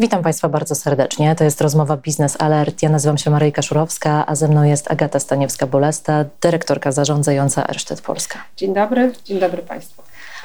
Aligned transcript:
Witam 0.00 0.22
Państwa 0.22 0.48
bardzo 0.48 0.74
serdecznie. 0.74 1.34
To 1.34 1.44
jest 1.44 1.60
rozmowa 1.60 1.96
Biznes 1.96 2.36
Alert. 2.40 2.82
Ja 2.82 2.88
nazywam 2.88 3.18
się 3.18 3.30
Maryjka 3.30 3.62
Szurowska, 3.62 4.26
a 4.26 4.34
ze 4.34 4.48
mną 4.48 4.62
jest 4.62 4.90
Agata 4.90 5.18
Staniewska-Bolesta, 5.18 6.24
dyrektorka 6.40 6.92
zarządzająca 6.92 7.68
Ersztet 7.68 8.00
Polska. 8.00 8.38
Dzień 8.56 8.74
dobry, 8.74 9.12
dzień 9.24 9.40
dobry 9.40 9.62
Państwu. 9.62 10.02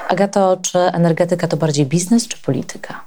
Agato, 0.08 0.56
czy 0.62 0.78
energetyka 0.78 1.48
to 1.48 1.56
bardziej 1.56 1.86
biznes 1.86 2.28
czy 2.28 2.38
polityka? 2.38 3.00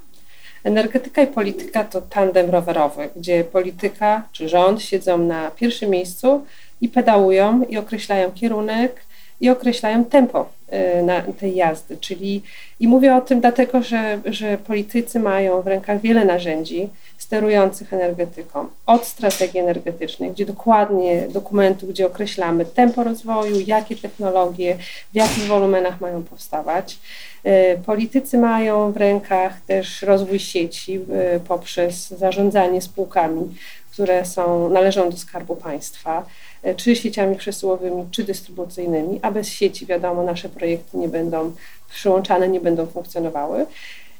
Energetyka 0.63 1.21
i 1.21 1.27
polityka 1.27 1.83
to 1.83 2.01
tandem 2.01 2.49
rowerowy, 2.49 3.09
gdzie 3.15 3.43
polityka 3.43 4.23
czy 4.31 4.49
rząd 4.49 4.81
siedzą 4.81 5.17
na 5.17 5.51
pierwszym 5.51 5.89
miejscu 5.89 6.45
i 6.81 6.89
pedałują 6.89 7.63
i 7.69 7.77
określają 7.77 8.31
kierunek 8.31 9.01
i 9.41 9.49
określają 9.49 10.05
tempo 10.05 10.56
na 11.03 11.21
tej 11.21 11.55
jazdy. 11.55 11.97
Czyli 11.97 12.41
i 12.79 12.87
mówię 12.87 13.15
o 13.15 13.21
tym 13.21 13.41
dlatego, 13.41 13.81
że, 13.83 14.19
że 14.25 14.57
politycy 14.57 15.19
mają 15.19 15.61
w 15.61 15.67
rękach 15.67 16.01
wiele 16.01 16.25
narzędzi 16.25 16.89
sterujących 17.17 17.93
energetyką. 17.93 18.67
Od 18.85 19.05
strategii 19.05 19.59
energetycznej, 19.59 20.31
gdzie 20.31 20.45
dokładnie 20.45 21.27
dokumentu, 21.27 21.87
gdzie 21.87 22.05
określamy 22.05 22.65
tempo 22.65 23.03
rozwoju, 23.03 23.55
jakie 23.67 23.95
technologie, 23.95 24.77
w 25.13 25.15
jakich 25.15 25.43
wolumenach 25.43 26.01
mają 26.01 26.23
powstawać. 26.23 26.99
Y, 27.45 27.79
politycy 27.85 28.37
mają 28.37 28.91
w 28.91 28.97
rękach 28.97 29.61
też 29.61 30.01
rozwój 30.01 30.39
sieci 30.39 30.99
y, 31.35 31.39
poprzez 31.47 32.07
zarządzanie 32.07 32.81
spółkami, 32.81 33.55
które 33.97 34.25
są, 34.25 34.69
należą 34.69 35.09
do 35.09 35.17
Skarbu 35.17 35.55
Państwa 35.55 36.25
E, 36.63 36.75
czy 36.75 36.95
sieciami 36.95 37.35
przesyłowymi, 37.35 38.05
czy 38.11 38.23
dystrybucyjnymi, 38.23 39.19
a 39.21 39.31
bez 39.31 39.47
sieci, 39.47 39.85
wiadomo, 39.85 40.23
nasze 40.23 40.49
projekty 40.49 40.97
nie 40.97 41.07
będą 41.07 41.51
przyłączane, 41.89 42.49
nie 42.49 42.59
będą 42.59 42.85
funkcjonowały. 42.85 43.65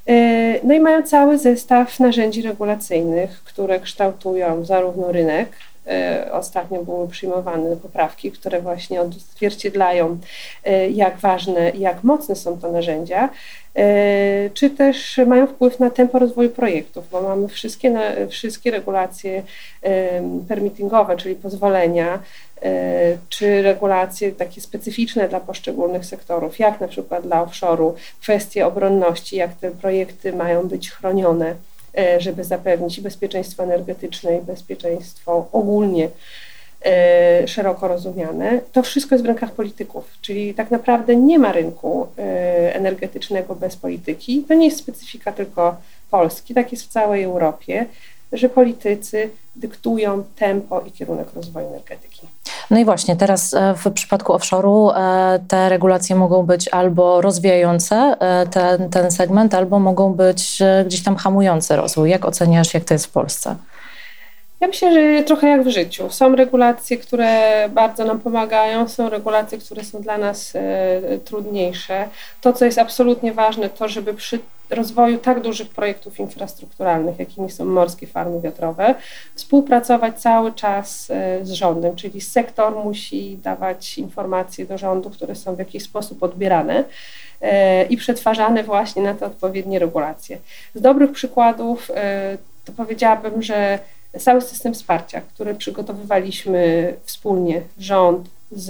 E, 0.07 0.59
no 0.63 0.73
i 0.73 0.79
mają 0.79 1.03
cały 1.03 1.37
zestaw 1.37 1.99
narzędzi 1.99 2.41
regulacyjnych, 2.41 3.43
które 3.43 3.79
kształtują 3.79 4.65
zarówno 4.65 5.11
rynek, 5.11 5.49
Ostatnio 6.31 6.83
były 6.83 7.07
przyjmowane 7.07 7.75
poprawki, 7.75 8.31
które 8.31 8.61
właśnie 8.61 9.01
odzwierciedlają, 9.01 10.17
jak 10.93 11.17
ważne 11.17 11.69
jak 11.69 12.03
mocne 12.03 12.35
są 12.35 12.59
to 12.59 12.71
narzędzia, 12.71 13.29
czy 14.53 14.69
też 14.69 15.19
mają 15.27 15.47
wpływ 15.47 15.79
na 15.79 15.89
tempo 15.89 16.19
rozwoju 16.19 16.49
projektów, 16.49 17.09
bo 17.11 17.21
mamy 17.21 17.47
wszystkie, 17.47 17.93
wszystkie 18.29 18.71
regulacje 18.71 19.43
permittingowe, 20.47 21.17
czyli 21.17 21.35
pozwolenia, 21.35 22.19
e, 22.61 23.17
czy 23.29 23.61
regulacje 23.61 24.31
takie 24.31 24.61
specyficzne 24.61 25.29
dla 25.29 25.39
poszczególnych 25.39 26.05
sektorów, 26.05 26.59
jak 26.59 26.81
na 26.81 26.87
przykład 26.87 27.23
dla 27.23 27.45
offshore'u, 27.45 27.93
kwestie 28.21 28.65
obronności, 28.65 29.35
jak 29.35 29.55
te 29.55 29.71
projekty 29.71 30.33
mają 30.33 30.67
być 30.67 30.91
chronione, 30.91 31.49
e, 31.49 31.55
żeby 32.17 32.43
zapewnić 32.43 33.01
bezpieczeństwo 33.01 33.63
energetyczne 33.63 34.37
i 34.37 34.41
bezpieczeństwo 34.41 35.47
ogólnie 35.51 36.09
e, 36.85 37.47
szeroko 37.47 37.87
rozumiane, 37.87 38.59
to 38.71 38.83
wszystko 38.83 39.15
jest 39.15 39.25
w 39.25 39.27
rękach 39.27 39.51
polityków. 39.51 40.17
Czyli 40.21 40.53
tak 40.53 40.71
naprawdę 40.71 41.15
nie 41.15 41.39
ma 41.39 41.51
rynku 41.51 42.07
energetycznego 42.73 43.55
bez 43.55 43.75
polityki. 43.75 44.43
To 44.47 44.53
nie 44.53 44.65
jest 44.65 44.77
specyfika 44.77 45.31
tylko 45.31 45.75
Polski, 46.11 46.53
tak 46.53 46.71
jest 46.71 46.83
w 46.83 46.87
całej 46.87 47.23
Europie 47.23 47.85
że 48.33 48.49
politycy 48.49 49.29
dyktują 49.55 50.23
tempo 50.35 50.81
i 50.81 50.91
kierunek 50.91 51.27
rozwoju 51.35 51.67
energetyki. 51.67 52.27
No 52.71 52.79
i 52.79 52.85
właśnie, 52.85 53.15
teraz 53.15 53.53
e, 53.53 53.73
w 53.73 53.91
przypadku 53.91 54.33
offshore'u 54.33 54.91
e, 54.95 55.39
te 55.47 55.69
regulacje 55.69 56.15
mogą 56.15 56.43
być 56.43 56.67
albo 56.67 57.21
rozwijające 57.21 57.95
e, 58.19 58.47
ten, 58.47 58.89
ten 58.89 59.11
segment, 59.11 59.53
albo 59.53 59.79
mogą 59.79 60.13
być 60.13 60.59
gdzieś 60.85 61.03
tam 61.03 61.15
hamujące 61.15 61.75
rozwój. 61.75 62.09
Jak 62.09 62.25
oceniasz, 62.25 62.73
jak 62.73 62.83
to 62.83 62.93
jest 62.93 63.05
w 63.05 63.11
Polsce? 63.11 63.55
Ja 64.59 64.67
myślę, 64.67 64.93
że 64.93 65.23
trochę 65.23 65.47
jak 65.47 65.63
w 65.63 65.69
życiu. 65.69 66.09
Są 66.09 66.35
regulacje, 66.35 66.97
które 66.97 67.69
bardzo 67.69 68.05
nam 68.05 68.19
pomagają, 68.19 68.87
są 68.87 69.09
regulacje, 69.09 69.57
które 69.57 69.83
są 69.83 70.01
dla 70.01 70.17
nas 70.17 70.53
trudniejsze. 71.25 72.07
To, 72.41 72.53
co 72.53 72.65
jest 72.65 72.77
absolutnie 72.77 73.33
ważne, 73.33 73.69
to 73.69 73.87
żeby 73.87 74.13
przy 74.13 74.39
rozwoju 74.69 75.17
tak 75.17 75.41
dużych 75.41 75.69
projektów 75.69 76.19
infrastrukturalnych, 76.19 77.19
jakimi 77.19 77.49
są 77.51 77.65
morskie 77.65 78.07
farmy 78.07 78.41
wiatrowe, 78.41 78.95
współpracować 79.35 80.21
cały 80.21 80.51
czas 80.53 81.11
e, 81.11 81.45
z 81.45 81.51
rządem, 81.51 81.95
czyli 81.95 82.21
sektor 82.21 82.75
musi 82.75 83.37
dawać 83.37 83.97
informacje 83.97 84.65
do 84.65 84.77
rządu, 84.77 85.09
które 85.09 85.35
są 85.35 85.55
w 85.55 85.59
jakiś 85.59 85.83
sposób 85.83 86.23
odbierane 86.23 86.83
e, 87.41 87.83
i 87.83 87.97
przetwarzane 87.97 88.63
właśnie 88.63 89.01
na 89.01 89.13
te 89.13 89.25
odpowiednie 89.25 89.79
regulacje. 89.79 90.37
Z 90.75 90.81
dobrych 90.81 91.11
przykładów 91.11 91.91
e, 91.95 92.37
to 92.65 92.71
powiedziałabym, 92.71 93.43
że 93.43 93.79
cały 94.19 94.41
system 94.41 94.73
wsparcia, 94.73 95.21
który 95.21 95.55
przygotowywaliśmy 95.55 96.93
wspólnie, 97.03 97.61
rząd, 97.79 98.29
z, 98.51 98.67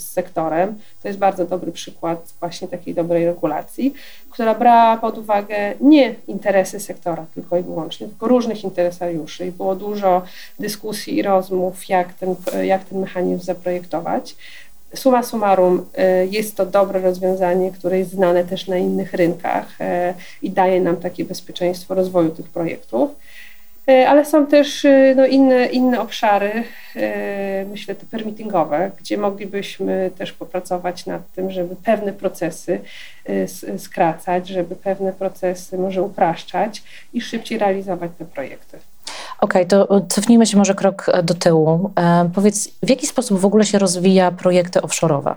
z 0.00 0.12
sektorem. 0.12 0.78
To 1.02 1.08
jest 1.08 1.20
bardzo 1.20 1.44
dobry 1.44 1.72
przykład 1.72 2.32
właśnie 2.40 2.68
takiej 2.68 2.94
dobrej 2.94 3.26
regulacji, 3.26 3.94
która 4.30 4.54
brała 4.54 4.96
pod 4.96 5.18
uwagę 5.18 5.74
nie 5.80 6.14
interesy 6.26 6.80
sektora 6.80 7.26
tylko 7.34 7.58
i 7.58 7.62
wyłącznie, 7.62 8.08
tylko 8.08 8.28
różnych 8.28 8.64
interesariuszy 8.64 9.46
i 9.46 9.52
było 9.52 9.76
dużo 9.76 10.22
dyskusji 10.58 11.16
i 11.16 11.22
rozmów, 11.22 11.88
jak 11.88 12.14
ten, 12.14 12.34
jak 12.62 12.84
ten 12.84 12.98
mechanizm 12.98 13.44
zaprojektować. 13.44 14.36
Suma 14.94 15.22
summarum, 15.22 15.86
y, 16.22 16.28
jest 16.30 16.56
to 16.56 16.66
dobre 16.66 17.00
rozwiązanie, 17.00 17.72
które 17.72 17.98
jest 17.98 18.10
znane 18.10 18.44
też 18.44 18.66
na 18.66 18.78
innych 18.78 19.12
rynkach 19.14 19.80
y, 19.80 19.84
i 20.42 20.50
daje 20.50 20.80
nam 20.80 20.96
takie 20.96 21.24
bezpieczeństwo 21.24 21.94
rozwoju 21.94 22.30
tych 22.30 22.48
projektów. 22.48 23.10
E, 23.90 24.08
ale 24.08 24.24
są 24.24 24.46
też 24.46 24.84
e, 24.84 25.14
no, 25.16 25.26
inne, 25.26 25.66
inne 25.66 26.00
obszary, 26.00 26.64
e, 26.96 27.64
myślę 27.64 27.94
te 27.94 28.06
permittingowe, 28.06 28.90
gdzie 29.00 29.18
moglibyśmy 29.18 30.10
też 30.18 30.32
popracować 30.32 31.06
nad 31.06 31.32
tym, 31.32 31.50
żeby 31.50 31.76
pewne 31.76 32.12
procesy 32.12 32.80
skracać, 33.78 34.48
żeby 34.48 34.76
pewne 34.76 35.12
procesy 35.12 35.78
może 35.78 36.02
upraszczać 36.02 36.82
i 37.12 37.20
szybciej 37.20 37.58
realizować 37.58 38.10
te 38.18 38.24
projekty. 38.24 38.78
Okej, 39.40 39.66
okay, 39.66 39.66
to 39.66 40.00
cofnijmy 40.08 40.46
się 40.46 40.56
może 40.56 40.74
krok 40.74 41.06
do 41.22 41.34
tyłu. 41.34 41.90
Powiedz, 42.34 42.68
w 42.82 42.90
jaki 42.90 43.06
sposób 43.06 43.38
w 43.38 43.44
ogóle 43.44 43.64
się 43.64 43.78
rozwija 43.78 44.30
projekty 44.30 44.80
offshore'owe? 44.80 45.34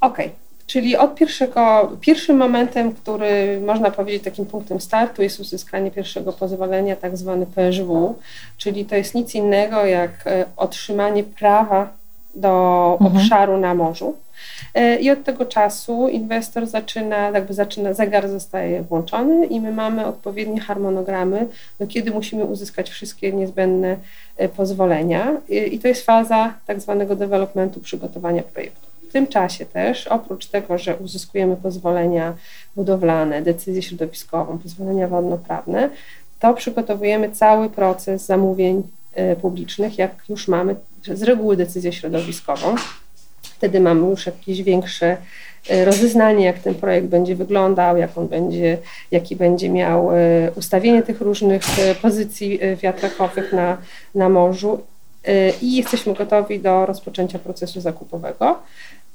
Okej, 0.00 0.26
okay. 0.26 0.41
Czyli 0.72 0.96
od 0.96 1.14
pierwszego, 1.14 1.92
pierwszym 2.00 2.36
momentem, 2.36 2.92
który 2.92 3.60
można 3.60 3.90
powiedzieć 3.90 4.22
takim 4.22 4.46
punktem 4.46 4.80
startu 4.80 5.22
jest 5.22 5.40
uzyskanie 5.40 5.90
pierwszego 5.90 6.32
pozwolenia, 6.32 6.96
tak 6.96 7.16
zwany 7.16 7.46
PSW, 7.46 8.14
czyli 8.56 8.84
to 8.84 8.96
jest 8.96 9.14
nic 9.14 9.34
innego 9.34 9.86
jak 9.86 10.26
e, 10.26 10.44
otrzymanie 10.56 11.24
prawa 11.24 11.88
do 12.34 12.96
mhm. 13.00 13.16
obszaru 13.16 13.58
na 13.58 13.74
morzu. 13.74 14.16
E, 14.74 14.96
I 14.96 15.10
od 15.10 15.24
tego 15.24 15.44
czasu 15.44 16.08
inwestor 16.08 16.66
zaczyna, 16.66 17.16
jakby 17.16 17.54
zaczyna, 17.54 17.92
zegar 17.92 18.28
zostaje 18.28 18.82
włączony 18.82 19.46
i 19.46 19.60
my 19.60 19.72
mamy 19.72 20.06
odpowiednie 20.06 20.60
harmonogramy, 20.60 21.46
do 21.78 21.86
kiedy 21.86 22.10
musimy 22.10 22.44
uzyskać 22.44 22.90
wszystkie 22.90 23.32
niezbędne 23.32 23.96
e, 24.36 24.48
pozwolenia. 24.48 25.32
I 25.48 25.78
to 25.78 25.88
jest 25.88 26.06
faza 26.06 26.54
tak 26.66 26.80
zwanego 26.80 27.16
developmentu, 27.16 27.80
przygotowania 27.80 28.42
projektu. 28.42 28.91
W 29.12 29.20
tym 29.20 29.26
czasie 29.26 29.66
też, 29.66 30.06
oprócz 30.06 30.46
tego, 30.46 30.78
że 30.78 30.96
uzyskujemy 30.96 31.56
pozwolenia 31.56 32.34
budowlane, 32.76 33.42
decyzję 33.42 33.82
środowiskową, 33.82 34.58
pozwolenia 34.58 35.08
wodnoprawne, 35.08 35.90
to 36.40 36.54
przygotowujemy 36.54 37.30
cały 37.30 37.70
proces 37.70 38.26
zamówień 38.26 38.82
e, 39.14 39.36
publicznych, 39.36 39.98
jak 39.98 40.10
już 40.28 40.48
mamy 40.48 40.76
z 41.14 41.22
reguły 41.22 41.56
decyzję 41.56 41.92
środowiskową. 41.92 42.74
Wtedy 43.42 43.80
mamy 43.80 44.10
już 44.10 44.26
jakieś 44.26 44.62
większe 44.62 45.16
e, 45.70 45.84
rozeznanie, 45.84 46.44
jak 46.44 46.58
ten 46.58 46.74
projekt 46.74 47.06
będzie 47.06 47.36
wyglądał, 47.36 47.96
jak 47.96 48.18
on 48.18 48.28
będzie, 48.28 48.78
jaki 49.10 49.36
będzie 49.36 49.68
miał 49.68 50.12
e, 50.12 50.16
ustawienie 50.56 51.02
tych 51.02 51.20
różnych 51.20 51.62
pozycji 52.02 52.60
wiatrakowych 52.82 53.52
na, 53.52 53.78
na 54.14 54.28
morzu 54.28 54.80
i 55.62 55.76
jesteśmy 55.76 56.14
gotowi 56.14 56.60
do 56.60 56.86
rozpoczęcia 56.86 57.38
procesu 57.38 57.80
zakupowego. 57.80 58.58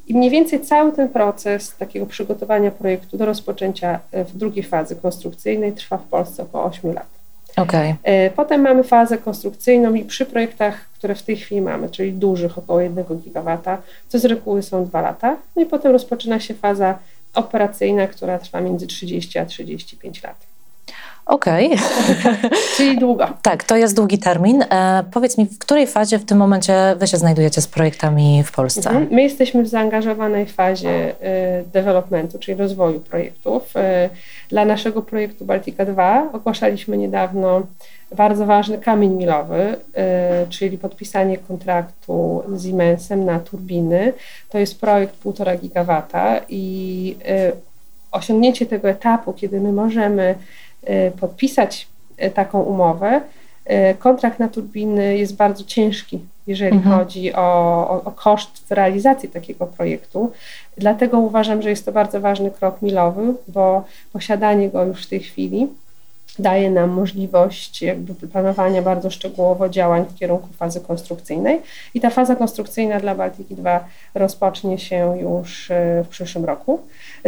I 0.08 0.14
mniej 0.14 0.30
więcej 0.30 0.62
cały 0.62 0.92
ten 0.92 1.10
proces 1.10 1.76
takiego 1.76 2.06
przygotowania 2.06 2.72
projektu 2.72 3.18
do 3.18 3.26
rozpoczęcia 3.26 4.00
e, 4.12 4.26
w 4.26 4.38
drugiej 4.38 4.64
fazy 4.64 4.96
konstrukcyjnej 4.96 5.74
trwa 5.74 5.98
w 5.98 6.04
Polsce 6.04 6.44
około 6.44 6.64
8 6.64 6.94
lat. 6.94 7.08
Okay. 7.56 7.96
E, 8.04 8.30
potem 8.30 8.62
mamy 8.62 8.84
fazę 8.84 9.18
konstrukcyjną 9.18 9.94
i 9.94 10.06
przy 10.06 10.26
projektach, 10.26 10.90
które 10.94 11.16
w 11.16 11.24
tej 11.24 11.38
chwili 11.38 11.62
mamy, 11.62 11.90
czyli 11.90 12.14
dużych, 12.14 12.58
około 12.58 12.82
1 12.82 13.06
gigawata, 13.18 13.82
to 14.12 14.20
z 14.20 14.26
reguły 14.26 14.64
są 14.64 14.86
2 14.86 15.02
lata. 15.02 15.38
No 15.56 15.62
i 15.62 15.66
potem 15.66 15.92
rozpoczyna 15.92 16.40
się 16.40 16.54
faza 16.54 17.00
operacyjna, 17.34 18.08
która 18.08 18.40
trwa 18.40 18.62
między 18.62 18.88
30 18.88 19.40
a 19.40 19.46
35 19.46 20.24
lat. 20.24 20.57
Okej. 21.28 21.74
Okay. 21.74 22.50
Czyli 22.76 22.98
długo. 22.98 23.28
Tak, 23.42 23.64
to 23.64 23.78
jest 23.78 23.96
długi 23.96 24.18
termin. 24.18 24.62
E, 24.62 25.04
powiedz 25.12 25.38
mi, 25.38 25.46
w 25.46 25.60
której 25.60 25.88
fazie 25.88 26.20
w 26.20 26.26
tym 26.26 26.38
momencie 26.38 26.96
wy 27.00 27.08
się 27.08 27.18
znajdujecie 27.18 27.62
z 27.62 27.68
projektami 27.68 28.44
w 28.44 28.52
Polsce? 28.52 28.90
Mhm. 28.90 29.08
My 29.12 29.24
jesteśmy 29.24 29.64
w 29.64 29.68
zaangażowanej 29.68 30.46
fazie 30.46 30.90
e, 30.90 31.64
developmentu, 31.64 32.40
czyli 32.40 32.58
rozwoju 32.58 33.00
projektów. 33.00 33.64
E, 33.76 34.10
dla 34.50 34.66
naszego 34.66 35.02
projektu 35.02 35.46
Baltica 35.46 35.86
2 35.86 36.30
ogłaszaliśmy 36.34 36.98
niedawno 36.98 37.62
bardzo 38.16 38.46
ważny 38.46 38.78
kamień 38.78 39.14
milowy, 39.14 39.76
y, 40.46 40.50
czyli 40.50 40.78
podpisanie 40.78 41.38
kontraktu 41.38 42.44
z 42.54 42.66
Siemensem 42.66 43.26
na 43.26 43.40
turbiny. 43.40 44.14
To 44.50 44.58
jest 44.58 44.82
projekt 44.82 45.24
1,5 45.24 45.60
gigawata 45.60 46.40
i 46.50 47.16
y, 47.52 47.52
osiągnięcie 48.12 48.66
tego 48.66 48.90
etapu, 48.90 49.34
kiedy 49.34 49.62
my 49.62 49.72
możemy 49.72 50.36
podpisać 51.20 51.88
taką 52.34 52.62
umowę, 52.62 53.22
kontrakt 54.00 54.40
na 54.40 54.48
turbiny 54.48 55.18
jest 55.18 55.36
bardzo 55.36 55.64
ciężki, 55.64 56.20
jeżeli 56.48 56.78
mhm. 56.78 56.96
chodzi 56.96 57.34
o, 57.34 57.40
o, 57.90 58.04
o, 58.04 58.12
koszt 58.12 58.72
realizacji 58.72 59.30
takiego 59.30 59.66
projektu. 59.66 60.32
Dlatego 60.78 61.20
uważam, 61.20 61.62
że 61.62 61.70
jest 61.70 61.86
to 61.86 61.92
bardzo 61.92 62.22
ważny 62.22 62.52
krok 62.52 62.82
milowy, 62.82 63.34
bo 63.48 63.84
posiadanie 64.14 64.70
go 64.70 64.86
już 64.86 65.06
w 65.06 65.10
tej 65.10 65.20
chwili 65.20 65.68
daje 66.40 66.72
nam 66.72 66.90
możliwość 66.90 67.82
jakby 67.82 68.28
planowania 68.28 68.82
bardzo 68.82 69.10
szczegółowo 69.10 69.70
działań 69.70 70.06
w 70.10 70.16
kierunku 70.16 70.48
fazy 70.54 70.82
konstrukcyjnej 70.82 71.62
i 71.94 72.02
ta 72.02 72.10
faza 72.10 72.36
konstrukcyjna 72.36 73.00
dla 73.00 73.16
Baltiki 73.16 73.56
2 73.56 73.86
rozpocznie 74.16 74.78
się 74.78 75.18
już 75.22 75.72
e, 75.72 76.04
w 76.04 76.08
przyszłym 76.08 76.46
roku. 76.46 76.82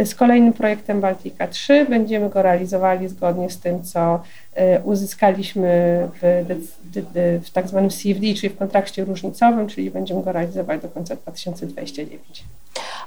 Z 0.04 0.14
kolejnym 0.14 0.52
projektem 0.52 1.00
Baltika 1.00 1.46
3 1.46 1.86
będziemy 1.88 2.28
go 2.30 2.42
realizowali 2.42 3.08
zgodnie 3.08 3.50
z 3.50 3.60
tym, 3.60 3.82
co 3.82 4.22
e, 4.54 4.80
uzyskaliśmy 4.80 6.08
w, 6.22 6.44
w 7.44 7.50
tak 7.50 7.68
zwanym 7.68 7.90
CFD, 7.90 8.34
czyli 8.34 8.48
w 8.48 8.56
kontrakcie 8.56 9.04
różnicowym, 9.04 9.66
czyli 9.66 9.90
będziemy 9.90 10.22
go 10.22 10.32
realizować 10.32 10.82
do 10.82 10.88
końca 10.88 11.16
2029. 11.16 12.44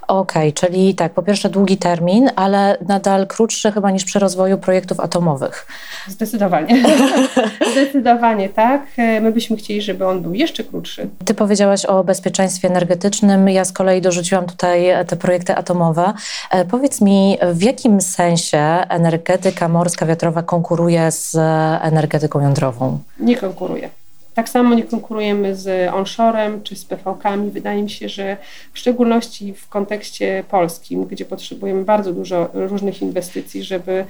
Okej, 0.08 0.50
okay, 0.50 0.52
czyli 0.52 0.96
tak, 0.96 1.14
po 1.14 1.24
pierwsze 1.24 1.50
długi 1.50 1.78
termin, 1.78 2.30
ale 2.36 2.78
nadal 2.88 3.28
krótszy 3.28 3.72
chyba 3.72 3.92
niż 3.92 4.06
przy 4.06 4.20
rozwoju 4.20 4.58
projektów 4.58 5.00
atomowych. 5.00 5.68
Zdecydowanie. 6.08 6.84
Zdecydowanie 7.72 8.50
tak. 8.50 8.82
My 8.98 9.32
byśmy 9.32 9.58
chcieli, 9.58 9.82
żeby 9.82 10.08
on 10.08 10.22
był 10.22 10.34
jeszcze 10.34 10.64
krótszy. 10.64 11.10
Ty 11.26 11.34
powiedziałaś 11.34 11.86
o 11.86 12.04
bezpieczeństwie 12.04 12.68
energetycznym. 12.68 13.50
Ja 13.50 13.66
z 13.66 13.72
kolei 13.72 14.02
dorzuciłam 14.02 14.46
tutaj 14.46 14.86
te 15.08 15.16
projekty 15.16 15.56
atomowe. 15.56 16.14
E, 16.52 16.66
powiedz 16.66 17.02
mi, 17.02 17.38
w 17.54 17.64
jakim 17.64 18.02
sensie 18.02 18.60
energetyka 18.90 19.68
morska 19.68 20.06
wiatrowa 20.06 20.44
konkuruje 20.44 21.12
z 21.12 21.36
energetyką 21.82 22.40
jądrową? 22.40 23.00
Nie 23.20 23.38
konkuruje. 23.38 24.03
Tak 24.33 24.50
samo 24.50 24.75
nie 24.75 24.83
konkurujemy 24.83 25.56
z 25.56 25.94
onshorem 25.94 26.63
czy 26.63 26.75
z 26.75 26.85
PV-kami. 26.85 27.51
Wydaje 27.51 27.83
mi 27.83 27.89
się, 27.89 28.09
że 28.09 28.38
w 28.74 28.80
szczególności 28.80 29.53
w 29.53 29.69
kontekście 29.69 30.44
polskim, 30.50 31.06
gdzie 31.06 31.25
potrzebujemy 31.25 31.83
bardzo 31.83 32.13
dużo 32.13 32.50
różnych 32.53 33.01
inwestycji, 33.01 33.63
żeby 33.63 34.06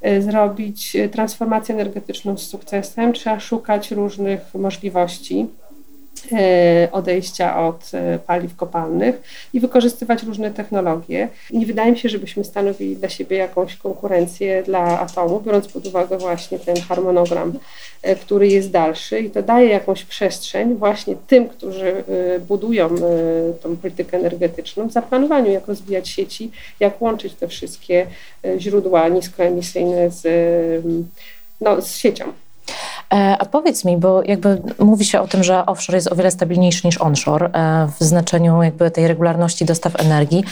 e, 0.00 0.22
zrobić 0.22 0.96
transformację 1.12 1.74
energetyczną 1.74 2.36
z 2.36 2.46
sukcesem, 2.46 3.12
trzeba 3.12 3.40
szukać 3.40 3.90
różnych 3.90 4.54
możliwości. 4.54 5.46
E, 6.32 6.88
odejścia 6.92 7.66
od 7.66 7.90
e, 7.94 8.18
paliw 8.18 8.56
kopalnych 8.56 9.22
i 9.52 9.60
wykorzystywać 9.60 10.22
różne 10.22 10.50
technologie. 10.50 11.28
Nie 11.50 11.66
wydaje 11.66 11.92
mi 11.92 11.98
się, 11.98 12.08
żebyśmy 12.08 12.44
stanowili 12.44 12.96
dla 12.96 13.08
siebie 13.08 13.36
jakąś 13.36 13.76
konkurencję 13.76 14.62
dla 14.62 15.00
atomu, 15.00 15.40
biorąc 15.40 15.68
pod 15.68 15.86
uwagę 15.86 16.18
właśnie 16.18 16.58
ten 16.58 16.76
harmonogram, 16.80 17.52
e, 18.02 18.16
który 18.16 18.48
jest 18.48 18.70
dalszy 18.70 19.20
i 19.20 19.30
to 19.30 19.42
daje 19.42 19.68
jakąś 19.68 20.04
przestrzeń 20.04 20.74
właśnie 20.74 21.14
tym, 21.26 21.48
którzy 21.48 22.04
budują 22.48 22.88
tą 23.62 23.76
politykę 23.76 24.16
energetyczną, 24.16 24.88
w 24.88 24.92
zaplanowaniu, 24.92 25.52
jak 25.52 25.66
rozwijać 25.66 26.08
sieci, 26.08 26.50
jak 26.80 27.02
łączyć 27.02 27.34
te 27.34 27.48
wszystkie 27.48 28.06
źródła 28.58 29.08
niskoemisyjne 29.08 30.10
z, 30.10 30.24
no, 31.60 31.82
z 31.82 31.96
siecią. 31.96 32.32
E, 33.14 33.36
a 33.38 33.44
powiedz 33.44 33.84
mi, 33.84 33.96
bo 33.96 34.22
jakby 34.22 34.62
mówi 34.78 35.04
się 35.04 35.20
o 35.20 35.28
tym, 35.28 35.44
że 35.44 35.66
offshore 35.66 35.96
jest 35.96 36.12
o 36.12 36.16
wiele 36.16 36.30
stabilniejszy 36.30 36.86
niż 36.86 37.00
onshore 37.00 37.46
e, 37.46 37.88
w 38.00 38.04
znaczeniu 38.04 38.62
jakby 38.62 38.90
tej 38.90 39.08
regularności 39.08 39.64
dostaw 39.64 40.00
energii. 40.00 40.44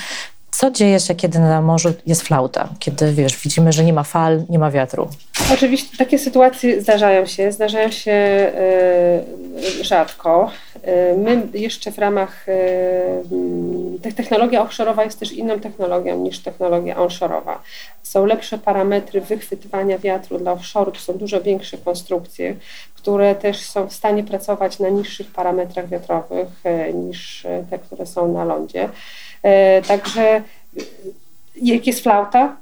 Co 0.60 0.70
dzieje 0.70 1.00
się, 1.00 1.14
kiedy 1.14 1.38
na 1.38 1.62
morzu 1.62 1.94
jest 2.06 2.22
flauta? 2.22 2.69
Kiedy, 2.78 3.12
wiesz, 3.12 3.38
widzimy, 3.38 3.72
że 3.72 3.84
nie 3.84 3.93
ma 3.93 4.02
fal, 4.02 4.44
nie 4.49 4.58
ma 4.58 4.70
wiatru? 4.70 5.08
Oczywiście 5.52 5.96
takie 5.96 6.19
sytuacje 6.19 6.82
zdarzają 6.82 7.26
się, 7.26 7.52
zdarzają 7.52 7.90
się 7.90 8.12
y, 9.81 9.84
rzadko. 9.84 10.50
Y, 10.76 11.19
my 11.19 11.43
jeszcze 11.55 11.93
w 11.93 11.99
ramach, 11.99 12.49
y, 12.49 14.12
technologia 14.16 14.64
offshore'owa 14.64 15.05
jest 15.05 15.20
też 15.20 15.32
inną 15.32 15.60
technologią 15.60 16.19
niż 16.19 16.38
technologia 16.38 16.96
onshore'owa. 16.96 17.54
Są 18.02 18.26
lepsze 18.26 18.58
parametry 18.58 19.20
wychwytywania 19.20 19.99
wiatru 19.99 20.38
dla 20.38 20.52
offshore, 20.52 20.93
to 20.93 20.99
są 20.99 21.12
dużo 21.12 21.40
większe 21.40 21.78
konstrukcje, 21.78 22.54
które 22.94 23.34
też 23.34 23.61
są 23.61 23.87
w 23.87 23.93
stanie 23.93 24.25
pracować 24.25 24.78
na 24.78 24.88
niższych 24.88 25.31
parametrach 25.31 25.88
wiatrowych 25.88 26.49
niż 26.94 27.46
te, 27.70 27.78
które 27.78 28.06
są 28.06 28.32
na 28.32 28.44
lądzie. 28.44 28.88
Także 29.87 30.43
jak 31.62 31.87
jest 31.87 32.02
flauta, 32.02 32.56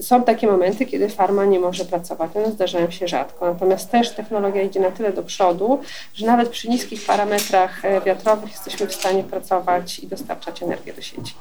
są 0.00 0.22
takie 0.22 0.46
momenty, 0.46 0.86
kiedy 0.86 1.08
farma 1.08 1.44
nie 1.44 1.60
może 1.60 1.84
pracować. 1.84 2.30
One 2.36 2.50
zdarzają 2.50 2.90
się 2.90 3.08
rzadko. 3.08 3.52
Natomiast 3.52 3.90
też 3.90 4.10
technologia 4.10 4.62
idzie 4.62 4.80
na 4.80 4.90
tyle 4.90 5.12
do 5.12 5.22
przodu, 5.22 5.80
że 6.14 6.26
nawet 6.26 6.48
przy 6.48 6.68
niskich 6.68 7.06
parametrach 7.06 7.84
e, 7.84 8.00
wiatrowych 8.00 8.50
jesteśmy 8.50 8.86
w 8.86 8.94
stanie 8.94 9.24
pracować 9.24 9.98
i 9.98 10.06
dostarczać 10.06 10.62
energię 10.62 10.92
do 10.92 11.02
sieci. 11.02 11.34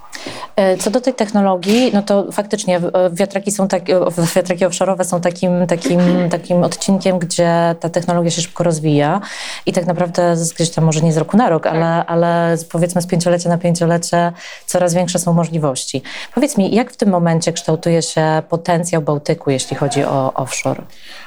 E, 0.55 0.77
co 0.77 0.91
do 0.91 1.01
tej 1.01 1.13
technologii, 1.13 1.91
no 1.93 2.01
to 2.01 2.31
faktycznie 2.31 2.77
e, 2.77 3.09
wiatraki 3.13 3.51
są 3.51 3.67
tak, 3.67 3.83
wiatraki 4.35 4.65
offshore'owe 4.65 5.03
są 5.03 5.21
takim, 5.21 5.67
takim, 5.67 5.99
takim 6.37 6.63
odcinkiem, 6.63 7.19
gdzie 7.19 7.75
ta 7.79 7.89
technologia 7.89 8.31
się 8.31 8.41
szybko 8.41 8.63
rozwija 8.63 9.21
i 9.65 9.73
tak 9.73 9.85
naprawdę 9.85 10.35
gdzieś 10.55 10.69
tam 10.69 10.83
może 10.83 11.01
nie 11.01 11.13
z 11.13 11.17
roku 11.17 11.37
na 11.37 11.49
rok, 11.49 11.67
ale, 11.67 11.79
tak. 11.79 12.11
ale 12.11 12.57
powiedzmy 12.71 13.01
z 13.01 13.07
pięciolecia 13.07 13.49
na 13.49 13.57
pięciolecie 13.57 14.31
coraz 14.65 14.93
większe 14.93 15.19
są 15.19 15.33
możliwości. 15.33 16.01
Powiedz 16.35 16.57
mi, 16.57 16.75
jak 16.75 16.91
w 16.91 16.97
tym 16.97 17.09
momencie 17.09 17.53
kształtuje 17.53 18.01
się 18.01 18.26
potencjał 18.49 19.01
Bałtyku, 19.01 19.49
jeśli 19.49 19.75
chodzi 19.75 20.03
o 20.03 20.33
offshore? 20.33 20.81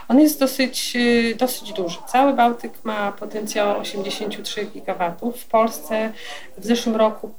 On 0.09 0.21
jest 0.21 0.41
dosyć, 0.41 0.93
y, 0.97 1.35
dosyć 1.35 1.73
duży. 1.73 1.99
Cały 2.07 2.33
Bałtyk 2.33 2.73
ma 2.85 3.13
potencjał 3.13 3.81
83 3.81 4.65
gigawatów. 4.65 5.41
W 5.41 5.47
Polsce 5.47 6.13
w 6.59 6.65
zeszłym 6.65 6.97
roku 6.97 7.31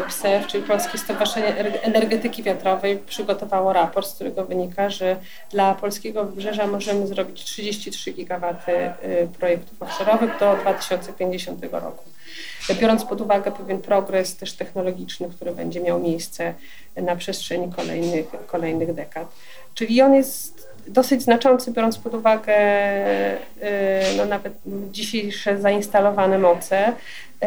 y, 0.00 0.06
PSEF, 0.06 0.46
czyli 0.46 0.64
Polskie 0.64 0.98
Stowarzyszenie 0.98 1.54
Energetyki 1.82 2.42
Wiatrowej, 2.42 2.98
przygotowało 2.98 3.72
raport, 3.72 4.06
z 4.06 4.14
którego 4.14 4.44
wynika, 4.44 4.90
że 4.90 5.16
dla 5.50 5.74
polskiego 5.74 6.24
wybrzeża 6.24 6.66
możemy 6.66 7.06
zrobić 7.06 7.44
33 7.44 8.12
gigawaty 8.12 8.72
y, 8.72 9.28
projektów 9.38 9.78
offshore'owych 9.80 10.38
do 10.40 10.56
2050 10.56 11.64
roku 11.72 12.04
biorąc 12.80 13.04
pod 13.04 13.20
uwagę 13.20 13.52
pewien 13.52 13.80
progres 13.80 14.36
też 14.36 14.52
technologiczny, 14.52 15.28
który 15.28 15.52
będzie 15.52 15.80
miał 15.80 16.00
miejsce 16.00 16.54
na 16.96 17.16
przestrzeni 17.16 17.72
kolejnych, 17.72 18.26
kolejnych 18.46 18.94
dekad. 18.94 19.28
Czyli 19.74 20.02
on 20.02 20.14
jest 20.14 20.68
dosyć 20.86 21.22
znaczący, 21.22 21.72
biorąc 21.72 21.98
pod 21.98 22.14
uwagę 22.14 22.56
y, 23.34 23.36
no, 24.16 24.24
nawet 24.24 24.52
dzisiejsze 24.92 25.60
zainstalowane 25.60 26.38
moce. 26.38 26.88
Y, 26.88 27.46